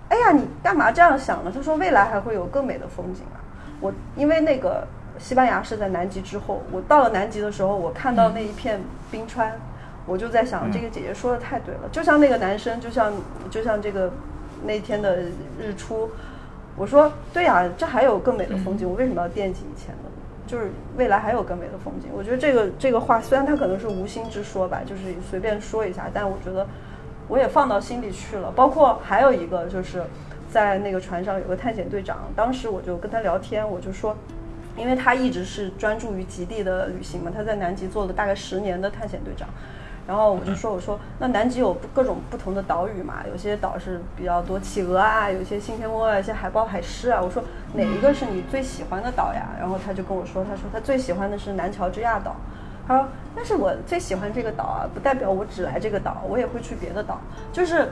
[0.09, 3.43] 哎呀，你干嘛这样想呢？”她说：“未来还会有更美的风景啊。”
[3.83, 4.87] 我因为那个
[5.19, 9.53] 西班牙是在南极之后，我到了南极的时候，我看到那一片冰川，
[10.07, 13.13] 我就在想，这个姐姐说的太对了，就像那个男生，就像
[13.51, 14.11] 就像这个
[14.65, 15.17] 那天的
[15.61, 16.11] 日出，
[16.77, 20.11] 我说对呀、这还有更美的风景，我为什么要惦记以前的？
[20.47, 22.09] 就是未来还有更美的风景。
[22.15, 26.67] 我觉得这个这个话虽然它可能是无心之说吧，就是随便说一下，但我觉得
[27.27, 28.53] 我也放到心里去了。
[28.55, 30.05] 包括还有一个就是
[30.49, 34.17] 在那个船上有个探险队长，当时我就跟他聊天，我就说。
[34.77, 39.49] 因为他一直是专注于极地的旅行嘛，他在南极做了大概十年的探险队长，
[40.07, 47.21] 然后我就说我说那南极有各种不同的岛屿嘛，有些岛是比较多企鹅啊，有些信天翁啊，一些海豹、海狮啊。
[47.21, 47.43] 我说
[47.75, 49.49] 哪一个是你最喜欢的岛呀？
[49.59, 52.37] 然后他就跟我说，他说他最喜欢的是南乔治亚岛。
[52.87, 57.21] 他说但是我最喜欢这个岛啊，不代表我只来这个岛，我也会去别的岛。
[57.53, 57.91] 就是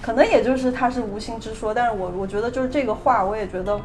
[0.00, 3.78] 可能也就是他是无心之说，但是我我觉得就是这个话，我也觉得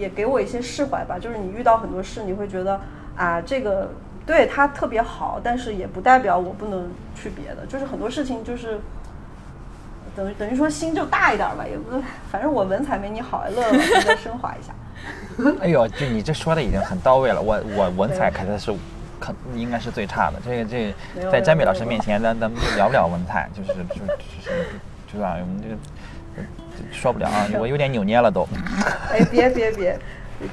[0.00, 1.18] 也给我一些释怀吧。
[1.18, 2.80] 就是你遇到很多事，你会觉得
[3.16, 3.90] 啊，这个
[4.24, 7.66] 对他特别好，但是也不代表我不能去别的。
[7.66, 8.80] 就是很多事情就是
[10.16, 14.72] 等于等于说心就大一点吧，也不反正我文采没你好，乐乐老师再升华一下。
[15.62, 17.40] 哎呦，就你这说的已经很到位了。
[17.40, 18.70] 我我文采肯定是，
[19.18, 20.38] 可应该是最差的。
[20.44, 24.04] 这个这个，在詹美老师面前，咱咱们就聊不了文采，就是就就
[24.42, 24.66] 是
[25.06, 25.74] 就是吧，我们这个
[26.92, 28.46] 说不了啊， 我有点扭捏了都。
[29.10, 29.98] 哎，别别别，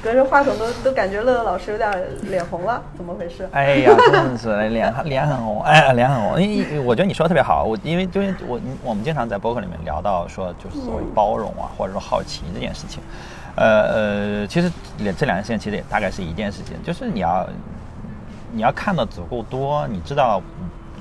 [0.01, 1.89] 隔着话筒都都感觉乐乐老师有点
[2.23, 3.47] 脸红了，怎么回事？
[3.51, 6.41] 哎呀，真的是脸脸很红，哎，脸很红。
[6.41, 13.01] 因为我觉得你说的特别好，我因为因为我我们经常在博客里面聊到说，就是所谓包容啊，或者说好奇这件事情。
[13.55, 13.81] 呃
[14.41, 14.71] 呃，其实
[15.17, 17.47] 这两件事情其实也大概是一件事情，就是你要
[18.51, 20.39] 你要看的足够多，你知道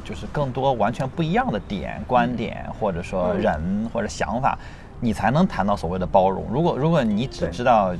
[0.06, 4.56] 就是更多完全不一样的点、观点，或者说人或者想法，
[5.00, 6.44] 你才能谈到所谓的包容。
[6.48, 7.92] 如果如果你只知道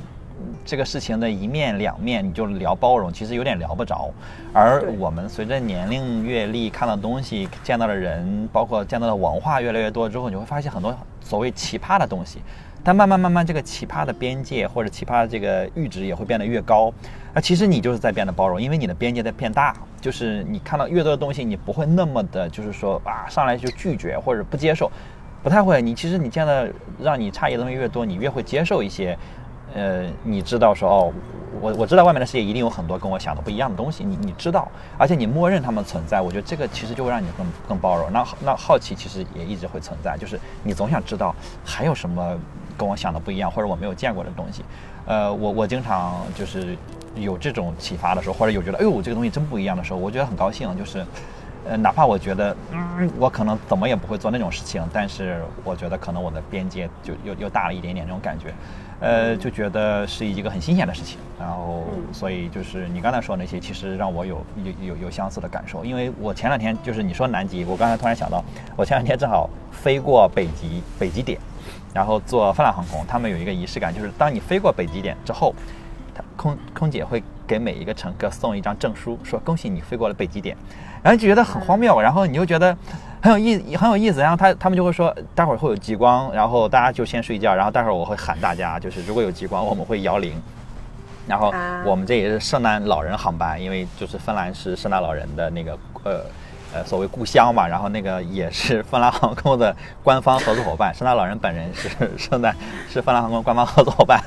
[0.63, 4.09] 这个事情的一面两面，你就聊包容，其实有点聊不着。
[4.53, 12.39] 而我们随着年龄、阅历、看到东西、见到的人，包括见到的文化越来越多之后，你会发现很多所谓奇葩的东西。
[12.83, 16.93] 但慢慢慢慢，这个奇葩的边界或者奇葩的这个阈值也会变得越高。
[17.33, 19.75] 啊其实你就是在变得包容，因为你的边界在变大。
[19.99, 24.89] 就是你看到越多的东西，你不会那么的，就是说啊，上来就拒绝或者不接受，
[25.43, 25.81] 不太会。
[25.81, 29.17] 你其实你见的让你诧异的东西越多，你越会接受一些。
[29.75, 31.13] 呃，你知道说哦，
[31.59, 34.03] 我我知道外面的世界一定有很多跟我想的不一样的东西。
[34.03, 36.21] 你你知道，而且你默认他们存在。
[36.21, 38.11] 我觉得这个其实就会让你更更包容。
[38.11, 42.39] 那那好奇其实也一直会存在，就是你总想知道还有什么。
[42.77, 44.63] 跟我想的不一样，或者我没有见过的东西，
[45.05, 46.77] 呃，我我经常就是
[47.15, 50.77] 有这种启发的时候，或者有觉得哎呦这个东西真不一样的时候，我觉得很高兴。
[50.77, 51.05] 就是，
[51.67, 58.53] 呃，哪怕我觉得嗯我可能怎么也不会做那种事情，但是我觉得可能我的边界就又又大了一点点那种感觉，
[58.99, 61.17] 呃，就觉得是一个很新鲜的事情。
[61.39, 65.85] 然后，所以就是你刚才说那些，其实让我有有有有相似的感受。
[65.85, 68.43] 因为我前两天就是你说南极，我刚才突然想到，
[68.75, 71.39] 我前两天正好飞过北极北极点。
[71.93, 75.53] 然后坐芬兰航空，他们有一个仪式感，就是当你飞过北极点之后，
[76.13, 80.55] 他空空姐会给每一个乘客送一张证书，说恭喜你飞过了北极点，
[81.01, 82.75] 然后就觉得很荒谬，然后你就觉得
[83.21, 90.33] 很有意很有意思，然后他他们就会说待会儿会有极光，然后大家就先睡觉，然后待会儿我会喊大家，就是如果有极光我们会摇铃，
[91.27, 96.21] 然后我们这也是圣诞老人航班，因为就是芬兰是圣诞老人的那个呃。
[96.73, 102.55] 呃，所谓故乡嘛，然后那个也是芬兰航空的官方合作伙伴，圣诞老人本人是圣诞
[102.89, 104.21] 是芬兰航空官方合作伙伴，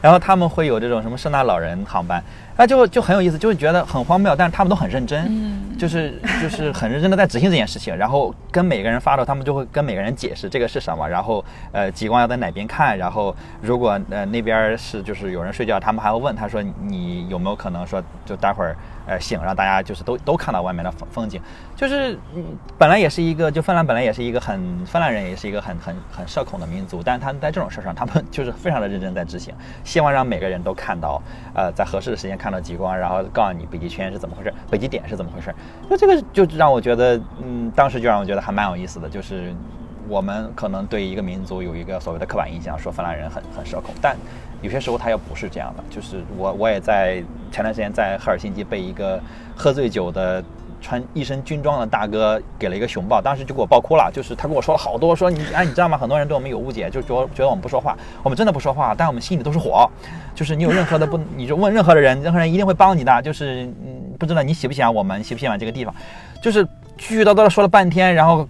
[0.00, 2.22] 然后他们会有这种什么圣诞老人航班。
[2.54, 18.76] 那就就很有意思，就会觉得很荒谬，但是他们都很认真，嗯，就是就是很认真的在执行这件事情，然后跟每个人发的，他们就会跟每个人解释这个是什么，然后呃极光要在哪边看，然后如果呃那边是就是有人睡觉，他们还会问他说你有没有可能说就待会儿
[19.12, 21.40] 呃醒，让大家就是都都看到外面的风风景，
[21.76, 22.44] 就是嗯
[22.76, 29.54] 本来也是一个就芬兰本来也是一个很芬兰人也是一个很很很社恐的民族，但是他们在这种事上他们 就是非常的认真在执行，
[29.84, 31.22] 希望让每个人都看到
[31.54, 32.32] 呃在合适的时间。
[32.42, 35.54] 看到极光，然后告诉你北极圈是怎么回事，北极点是怎么回事。
[35.88, 39.08] 就这个就让我觉得，嗯，当时就让我觉得还蛮有意思的。
[39.08, 39.54] 就是
[40.08, 44.16] 我们可能对一个民族有一个所谓的刻板印象，说芬兰人很很社恐，但
[44.62, 45.84] 有些时候他又不是这样的。
[45.90, 49.20] 就是我我也在前段时间在赫尔辛基被一个
[49.54, 50.42] 喝醉酒的。
[50.84, 54.10] 穿一身军装的大哥给了一个熊抱，当时就给我抱哭了。
[54.12, 55.96] 就是他跟我说了好多，说你哎，你知道吗？
[55.96, 57.96] 很多人对我们有误解，就觉觉得我们不说话。
[58.20, 59.88] 我们真的不说话，但我们心里都是火。
[60.34, 63.22] 就是你有任何的不，你就问任何的人，任何人一定会帮你的。
[63.22, 65.94] 就是嗯，不知道你喜不喜欢我们，喜不喜欢这个地方。
[66.42, 66.64] 就是
[66.98, 68.48] 絮絮叨叨的说了半天，然后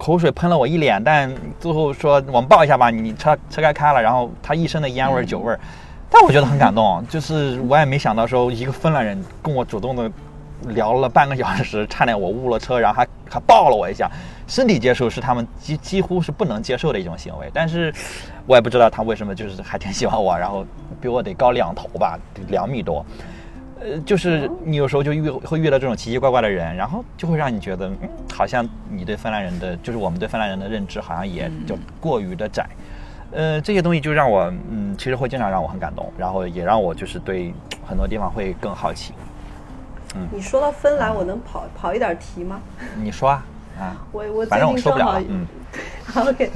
[0.00, 2.90] 口水喷了我一脸，但最后说我们抱一下吧。
[2.90, 5.54] 你车车该开了，然后他一身的烟味酒味，
[6.10, 7.04] 但我觉得很感动。
[7.08, 10.10] 就是我也没想到说一个芬兰人跟我主动的。
[10.74, 14.10] 聊了半个小时，差点我误了车，然后还还抱了我一下。
[14.46, 17.90] 身体接受是他们几几乎是不能接受的一种行为，但是
[18.46, 20.66] 我也不知道他为什么就是还挺喜欢我，然后
[21.00, 23.02] 比我得高两头吧，两米多。
[23.80, 32.66] 呃，就是你有时候就遇会遇到这种奇奇怪怪的人，然后就会让你觉得，嗯，好像你对芬兰人的，就是我们对芬兰人的认知好像也就过于的窄。
[33.32, 37.54] 呃，这些东西就让我，嗯，其实会经常让我很感动，然后也让我就是对
[37.86, 39.14] 很多地方会更好奇。
[40.14, 40.28] 嗯。
[40.32, 42.60] 你说到芬兰，我能跑跑一点题吗？
[42.96, 43.44] 你说啊，
[43.78, 45.46] 啊，我我最近正好，嗯，
[46.26, 46.50] OK，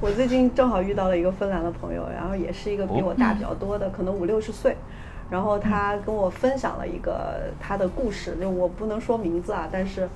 [0.00, 4.76] 我最近正好遇到了一个芬兰的朋友，然后也是一个比我大比较多的，可能五六十岁，
[5.30, 10.08] 然后他跟我分享了一个他的故事，就我不能说名字啊，但是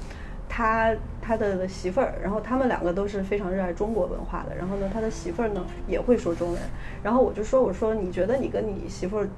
[0.49, 6.61] 他他的媳妇儿，然后他们两个都是非常热爱中国文化的，然后呢，他的媳妇儿呢也会说中文，
[7.03, 9.29] 然后我就说，我说你觉得你跟你媳妇儿。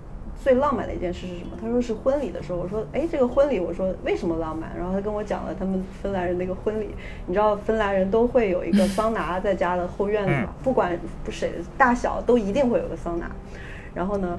[0.42, 1.56] 最浪漫的一件事是什么？
[1.58, 2.58] 他说是婚礼的时候。
[2.58, 4.68] 我说，哎，这个婚礼，我说为什么浪漫？
[4.76, 6.90] 然后他跟我讲了他们芬兰人那个婚礼。
[7.24, 10.52] 你知道芬兰人都会有一个桑拿在家的后院里嘛？
[10.62, 13.30] 不管不谁大小都一定会有个桑拿。
[13.94, 14.36] 然后呢，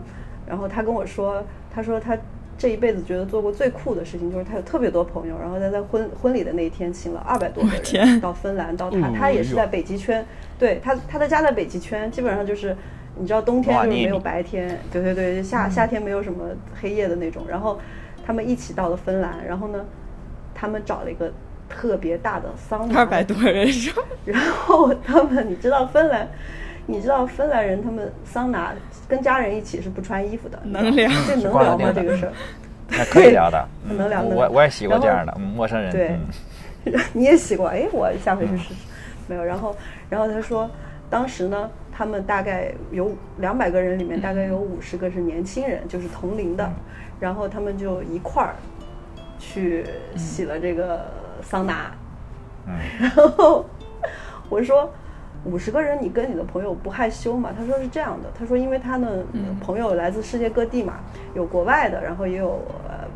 [0.47, 1.43] 然后他跟我说，
[1.73, 2.17] 他说他
[2.57, 10.25] 这一辈子觉得做过最酷的事情就是他有特别多朋友，然后他在婚婚礼的那一天请了二百多个人到芬兰到他，他也是在北极圈，
[10.57, 12.75] 对他他的家在北极圈，基本上就是。
[13.17, 16.49] 你知道冬天就是没有白天，对对对，夏夏天没有什么
[16.81, 17.45] 黑夜的那种。
[17.47, 17.79] 然后
[18.27, 19.85] 他们一起到了芬兰，然后呢，
[20.53, 21.31] 他们找了一个
[21.69, 24.01] 特别大的桑拿，二百多人是吧？
[24.25, 26.27] 然后他们，你知道芬兰，
[26.87, 28.73] 你知道芬兰人他们桑拿
[29.08, 31.10] 跟家人一起是不穿衣服的，能聊。
[31.28, 31.91] 这能聊吗？
[31.93, 32.32] 这个事儿，
[32.89, 34.47] 那可以聊的， 能聊能聊。
[34.47, 36.18] 我我也洗过这样的，嗯陌生人，对。
[36.86, 37.68] 嗯， 你也洗过？
[37.68, 38.74] 哎，我下回去试试。
[39.28, 39.76] 没有，然后，
[40.10, 40.70] 然后他说，
[41.10, 46.70] 当时呢，他们大概有两百个人里面，大概有五十个是年轻人，就是同龄的，
[47.20, 48.56] 然后他们就一块儿
[49.39, 49.86] 去
[50.16, 51.06] 洗了这个
[51.41, 51.91] 桑拿。
[52.68, 52.74] 嗯。
[52.99, 53.66] 然后
[54.49, 54.91] 我说。
[55.45, 57.51] 五十个人，你跟你的朋友不害羞吗？
[57.55, 59.23] 他说是这样的，他说因为他的
[59.61, 60.95] 朋友来自世界各地嘛，
[61.35, 63.07] 有国外的，然后也有呃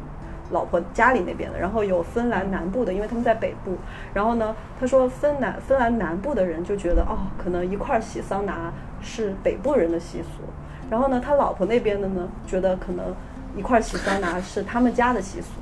[0.51, 3.75] 老婆家里那边的，然后有芬兰南部的，因为他们在北部。
[4.13, 8.71] 然后呢，他说芬兰芬兰南部的人就觉得哦，可能一块儿洗桑拿
[9.01, 10.43] 是北部人的习俗。
[10.89, 13.13] 然后呢，他老婆那边的呢，觉得可能
[13.55, 15.61] 一块儿洗桑拿是他们家的习俗。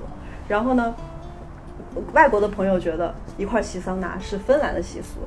[0.49, 0.93] 然后呢，
[2.13, 5.21] 外国的朋友觉得一块儿洗桑拿是芬兰的习俗。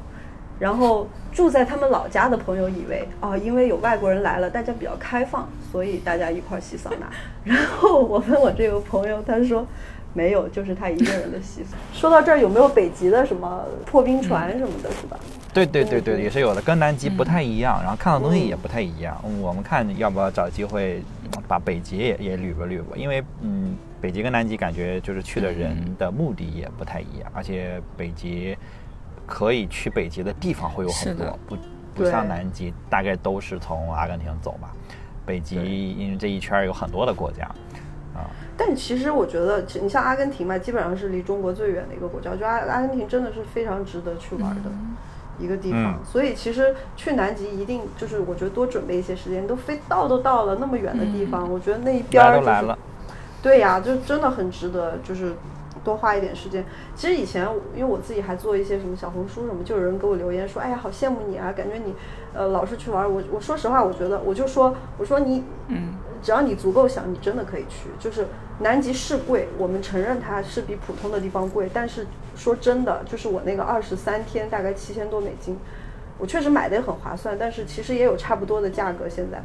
[0.61, 7.11] 然后住在他们老家的朋友以为哦，因为有外国人来了，大家比较开放，所以大家一块儿洗桑拿。
[7.43, 9.67] 然后我问我这个朋友，他说
[10.13, 11.75] 没有，就是他一个人的习俗。
[11.95, 15.19] 说到这儿，有没有北极的什么破冰船什么的，是吧？
[15.55, 19.19] 对对对对，嗯也是有的，跟南极不太一样，然后看的东西也不太一样。
[19.25, 21.03] 嗯我们看要不要找机会
[21.35, 28.57] 嗯把北极也也捋吧捋吧，因为嗯，北极跟南极感觉就是去的人的目的也不太一样，而且北极
[29.31, 31.57] 可以去北极的地方会有很多，不
[31.95, 34.71] 不像南极，大概都是从阿根廷走吧。
[35.25, 35.57] 北极
[35.97, 37.45] 因为这一圈有很多的国家，
[38.15, 38.27] 啊，
[38.57, 42.31] 但其实我觉得，其你像阿根廷嘛，基本上是离中国最远的一个国家。
[42.33, 44.71] 我觉得阿阿根廷真的是非常值得去玩的
[45.39, 45.95] 一个地方。
[45.95, 49.47] 嗯所以其实去南极一定就是，我觉得多准备一些时间。
[49.47, 52.79] 都飞到都到了那么远的地方，我觉得那一边儿、就是、来都来了，
[53.41, 55.35] 对呀，就真的很值得，就是
[55.83, 56.65] 多花一点时间。
[56.95, 61.95] 其实以前因为我自己还做一些什么小红书什么，就有人给我留言说：“哎呀，好羡慕你啊，感觉你
[62.35, 67.89] 呃老是去玩儿。”我我说实话，我觉得我就说我说你嗯，只要你足够想，你真的可以去。
[67.99, 68.27] 就是
[68.61, 72.07] 南极是贵，我们承认它是比普通的地方贵，但是
[72.37, 75.59] 说真的，就是我那个二十三天大概七千多美金，
[76.19, 79.09] 我确实买的也很划算，但是其实也有差不多的价格。
[79.09, 79.43] 现在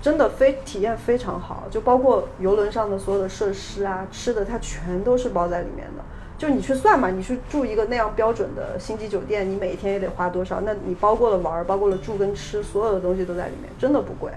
[0.00, 6.02] 真的非体验非常好，就包括游轮上的所有的设施啊、吃的，它全都是包在里面的。
[6.38, 10.60] 就你去算嘛，你去住一个那样标准的星级酒店，你每天也得花多少？
[10.62, 14.32] 那你包括了玩儿，包括了住跟吃，所有的东西都在里面，真的不贵。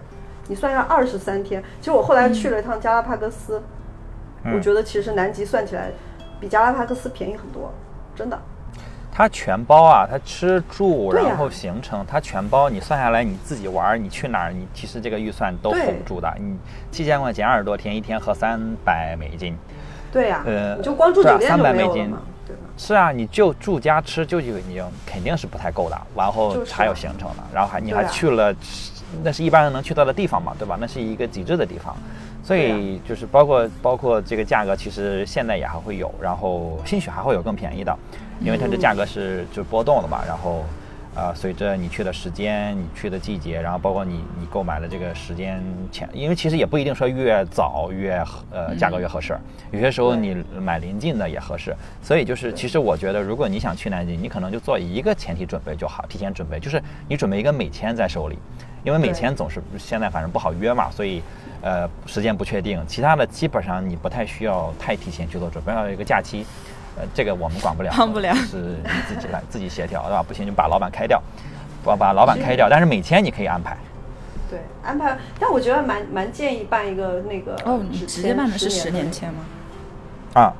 [0.49, 1.63] 你算一下，二十三天。
[1.79, 3.61] 其实我后来去了一趟加拉帕戈斯，
[4.43, 5.93] 嗯我觉得其实南极算起来
[6.41, 7.71] 比加拉帕戈斯便宜很多，
[8.13, 8.37] 真的。
[9.15, 12.67] 它全包啊，它吃住，然后行程，它全包。
[12.67, 16.33] 你算下来，你自己玩儿，你去哪儿，你其实这个预算都对 hold 不住的。
[16.39, 16.57] 你
[16.89, 19.55] 七千块钱二十多天，一天合三百美金。
[20.11, 22.61] 对呀、呃你就光住酒店就300美金没有了嘛，对吧？
[22.75, 28.51] 是啊，你就住家吃就就已经肯定是不太够的，然后还有行程呢，然后还你还去了，
[29.23, 30.75] 那是一般人能去到的地方嘛，对吧？
[30.81, 31.95] 那是一个极致的地方，
[32.43, 37.97] 所以就是包括包括这个价格，其实现在也还会有，然后兴许还会有更便宜的，
[38.39, 40.63] 因为它这价格是就波动的嘛，然后。
[41.15, 48.13] 呃，随着你去的时间、你去的季节，然后包括你你购买的这个时间前，因为其实也不一定说越早越
[48.49, 49.37] 呃价格越合适，
[49.69, 51.71] 有些时候你买临近的也合适。
[52.01, 58.39] 所以就是，其实我觉得，如果你想去南京，你可能就做一个前提准备就好，提前准备，就是你准备一个美签在手里，
[58.83, 61.21] 因为美对签总是现在反正不好约嘛，所以
[61.63, 66.45] 呃时间不确定，其他的基本上你不太需要太提前去做准备，要有一个假期。
[66.95, 70.21] 呃，这个我们管不了，帮不了是你自己来自己协调，对吧？
[70.21, 71.19] 不行就把老板开掉，
[71.83, 72.67] 把把老板开掉。
[72.69, 73.75] 但是每天你可以安排，
[74.47, 75.17] 对，安排。
[75.39, 79.39] 但我觉得蛮蛮建议办一个那个哦，你只直接办的是十十年签吗？
[80.35, 80.53] 啊，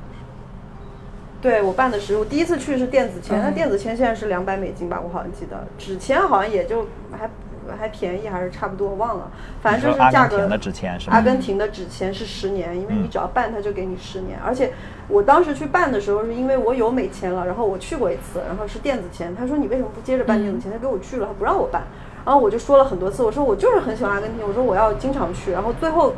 [1.40, 7.30] 对我办的是，我第一次去是电子签，那、嗯电子签现在是两百美金吧，我好像记得，纸签好像也就还
[7.78, 9.30] 还便宜，还是差不多，我忘了，
[9.62, 10.36] 反正就是价格。
[10.36, 11.22] 阿根廷的纸签是吗阿？
[11.22, 14.38] 根廷的纸签是十年，因为你嗯只要办，他就给你十年。
[14.44, 14.72] 而且
[15.08, 19.34] 我当时去办的时候，是因为我有美签了，然后我去过一次，然后是电子签。
[19.34, 20.70] 他说你为什么不接着办电子签？
[20.70, 21.82] 他给我拒了，他不让我办。
[22.24, 25.52] 然后我就说了很多次，我说我就是很喜欢阿根廷，我说我要经常去。
[25.52, 26.14] 然后最后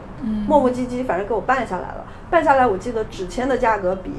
[0.47, 2.05] 磨磨唧唧，反正给我办下来了。
[2.31, 4.13] 办下来，我记得纸签的价格比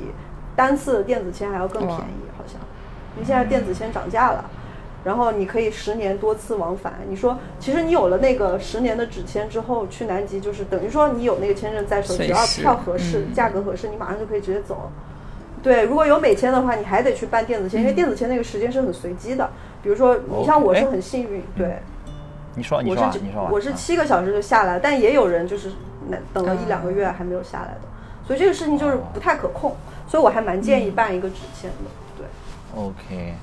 [0.55, 2.59] 单次的电子签还要更便宜，好像。
[3.15, 4.43] 因为现在电子签涨价了。
[5.07, 6.95] 然后你可以十年多次往返。
[7.07, 14.91] 你说，其实你有了那个十年的纸签之后，去南极就是等于说你有那个签证在手，只要票合适、嗯价格合适，你马上就可以直接走。
[15.63, 19.49] 对，如果有美签的话，你还得去办电子签，因为电子签那个时间是很随机的。
[19.81, 21.77] 比如说，你像我是哎很幸运，对，
[22.55, 25.71] 你说，你我说你说啊，我是啊七个小时就下来，但也有人就是
[26.09, 27.81] 那等了一两个月还没有下来的，
[28.25, 29.73] 所以这个事情就是不太可控，
[30.07, 31.89] 所以我还蛮建议办一个纸签的。
[32.17, 32.25] 对
[32.75, 33.33] ，OK，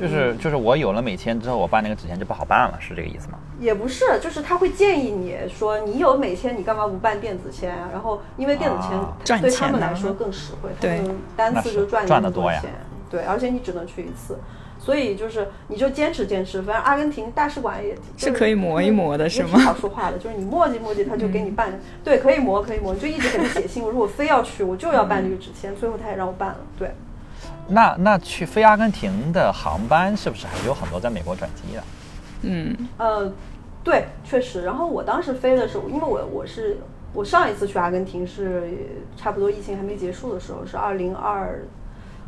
[0.00, 3.38] 就是就是我有了美签之后，我办那个纸签就不好办了，是这个意思吗？
[3.60, 7.90] 也不是，就是他会建议你说，你有美签，你干嘛不办电子签啊？
[7.92, 8.76] 然后因为电子
[9.24, 12.62] 签对他们来说更实惠，他对们单次就赚赚得多呀。
[13.10, 14.38] 对，而且你只能去一次，
[14.78, 21.78] 所以就是你就坚持坚持，反正阿根廷大使馆也是可以磨一磨的是吗挺好说话的，就是你磨叽磨叽，他就给你办。
[22.04, 26.58] 对，可以磨可以磨，你就一直给他写信，我说我非要去，我就要办这个纸签，最后他也让我办了。
[26.78, 26.92] 对，
[27.70, 31.82] 那那去飞阿根廷的航班是不是还有很多在美国转机的？
[32.42, 33.32] 嗯，呃，
[33.82, 34.64] 对，确实。
[34.64, 36.78] 然后我当时飞的时候，因为我我是
[37.12, 38.62] 我上一次去阿根廷是
[39.16, 41.64] 差不多疫情还没结束的时候，是二零二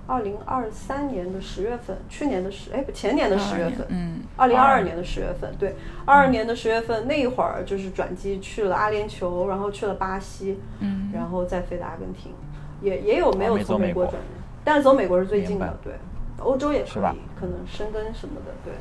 [0.07, 12.33] 二零二三年的十月份，去年的十哎不前年的十月份，嗯，二零二二年的十月份，对，二二年的十月份那一会儿就是转机去了阿联酋，然后去了巴西，嗯，然后再飞的阿根廷，
[12.83, 15.95] 也也有没有哦没走美国从美国转的，但是走美国是最近的，对，
[16.39, 17.15] 欧洲也可是吧？
[17.17, 18.73] 以，可能申根什么的，对。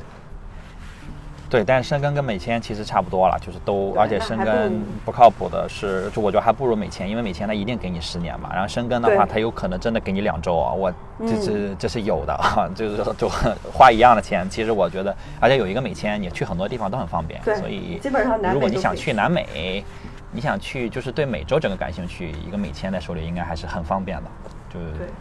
[1.50, 9.32] 对，但是申根跟美签其实差不多了，就是都，而且申那还不如根不靠谱的是，就我觉得还不如美签，因为美签它一定给你十年嘛，然后申根的话，对。
[9.32, 11.40] 它有可能真的给你两周啊，我这嗯。
[11.42, 13.28] 这这是有的啊， 就是就
[13.70, 19.84] 花一样的钱，其实我觉得，而且有一个美签，你去很多地方都很方便，所以基本上南如果你想去南美，
[20.30, 24.30] 你想去就是对美洲整个感兴趣，一个美签在手里应该还是很方便的，
[24.72, 25.06] 就是对。
[25.06, 25.12] 去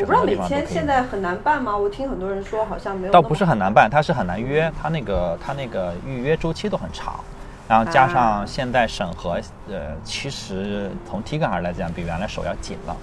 [0.00, 1.76] 我不知道美很多地方都可以签现在很难办吗？
[1.76, 3.12] 我听很多人说好像没有。
[3.12, 3.72] 倒不是很难。
[3.72, 7.20] 办，它是很难约，它那个它那个预约周期都很长，
[7.68, 12.96] 然后加上啊现在审核，呃，其实从体感上来讲，比原来手要紧了，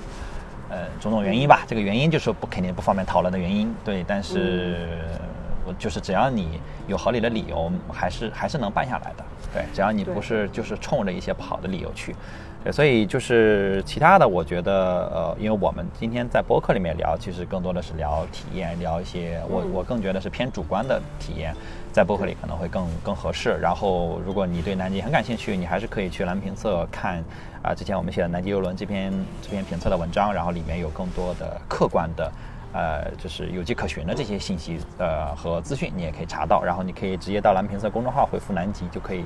[0.70, 4.78] 呃，种种原因吧，这个原因就是不肯定不方便讨论的原因，对，但是
[5.14, 5.20] 嗯
[5.66, 9.24] 我就是只要你有合理的理由，还是还是能办下来的，
[9.54, 12.16] 对，只要你不是就是冲着一些不好的理由去。
[12.62, 14.74] 对，所以就是其他的，我觉得
[15.14, 21.56] 呃，因为我们今天在播客里面聊，其实更多的是聊体验，聊一些我嗯我更觉得是偏主观的体验，
[21.94, 23.58] 在播客里可能会更更合适。
[23.62, 27.24] 然后，如果你对南极很感兴趣，你还是可以去蓝评测看
[27.62, 32.32] 啊、之前我们写的南极游轮这篇这篇评测的文章，然后里面有更多的客观的。
[32.72, 36.62] 呃，就是有迹可循的这些信息，呃和资讯，你也可以查到。
[36.64, 39.24] 然后你可以直接到蓝评测公众号回复“南极”，就可以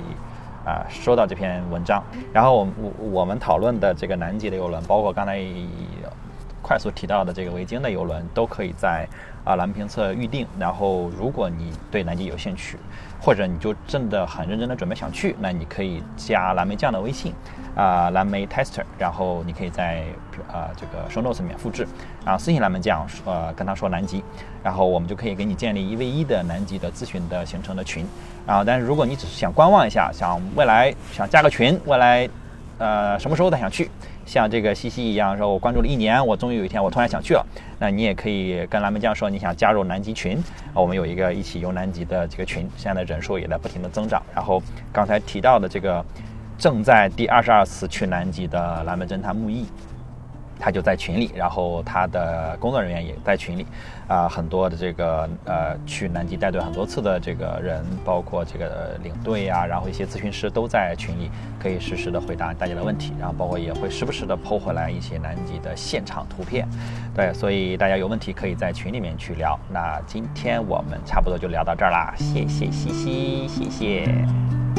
[0.66, 2.04] 啊、收到这篇文章。
[2.32, 5.42] 然后我我我们讨论的这个南极的游轮，包括刚才
[6.62, 9.08] 快速提到的这个维京的游轮，都可以在
[9.44, 10.48] 啊蓝评测预定。
[10.58, 12.78] 然后如果你对南极有兴趣，
[13.22, 17.34] 或者你就真的很认真的准备想去，那你可以加蓝莓酱的微信
[17.76, 20.04] 啊、蓝莓 tester，然后你可以在
[20.52, 21.86] 啊、这个 show notes 里面复制，
[22.26, 24.24] 然后私信蓝莓酱呃跟他说南极，
[24.64, 28.06] 然后我们就可以给你建立一 v 一的南极的咨询的行程的群。
[28.46, 32.28] 然后但是如果你只是想观望一下，想未来想加个群，未来
[32.78, 33.90] 呃什么时候再想去，
[34.26, 37.46] 像这个西西一样，说我关注了一年，我终于有一天我突然想去了，
[37.80, 44.22] 那你也可以跟蓝莓酱说你想加入南极群，我们有一个一起游南极的这个群，现在人数也在不停的增长。
[44.36, 46.04] 然后刚才提到的这个
[46.58, 49.66] 正在第二十二次去南极的蓝莓侦探木易。
[50.64, 53.66] 他就在群里，然后他的工作人员也在群里，
[54.08, 61.30] 啊、很多的这个呃去南极带队很多次的这个人，包括这个领队呀、然后一些咨询师都在群里，
[61.62, 66.66] 可以实时的回答大家的问题，然后包括也会时不时的抛回来一些南极的现场图片，
[67.14, 69.60] 对，所以大家有问题可以在群里面去聊。
[69.70, 74.08] 那今天我们差不多就聊到这儿啦，谢谢西西，谢谢。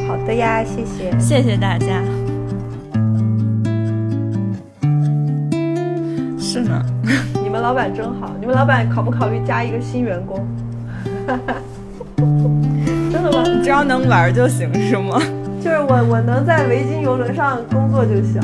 [0.08, 1.10] 好的呀，谢谢。
[1.20, 2.33] 谢谢大家。
[6.54, 6.80] 是呢，
[7.42, 10.38] 你们老板真好，你们老板考不考虑加一个新员工？
[13.10, 13.42] 真的吗？
[13.60, 15.20] 只要能玩就行，是吗？
[15.60, 18.40] 就是我，我能在维京游轮上工作就行。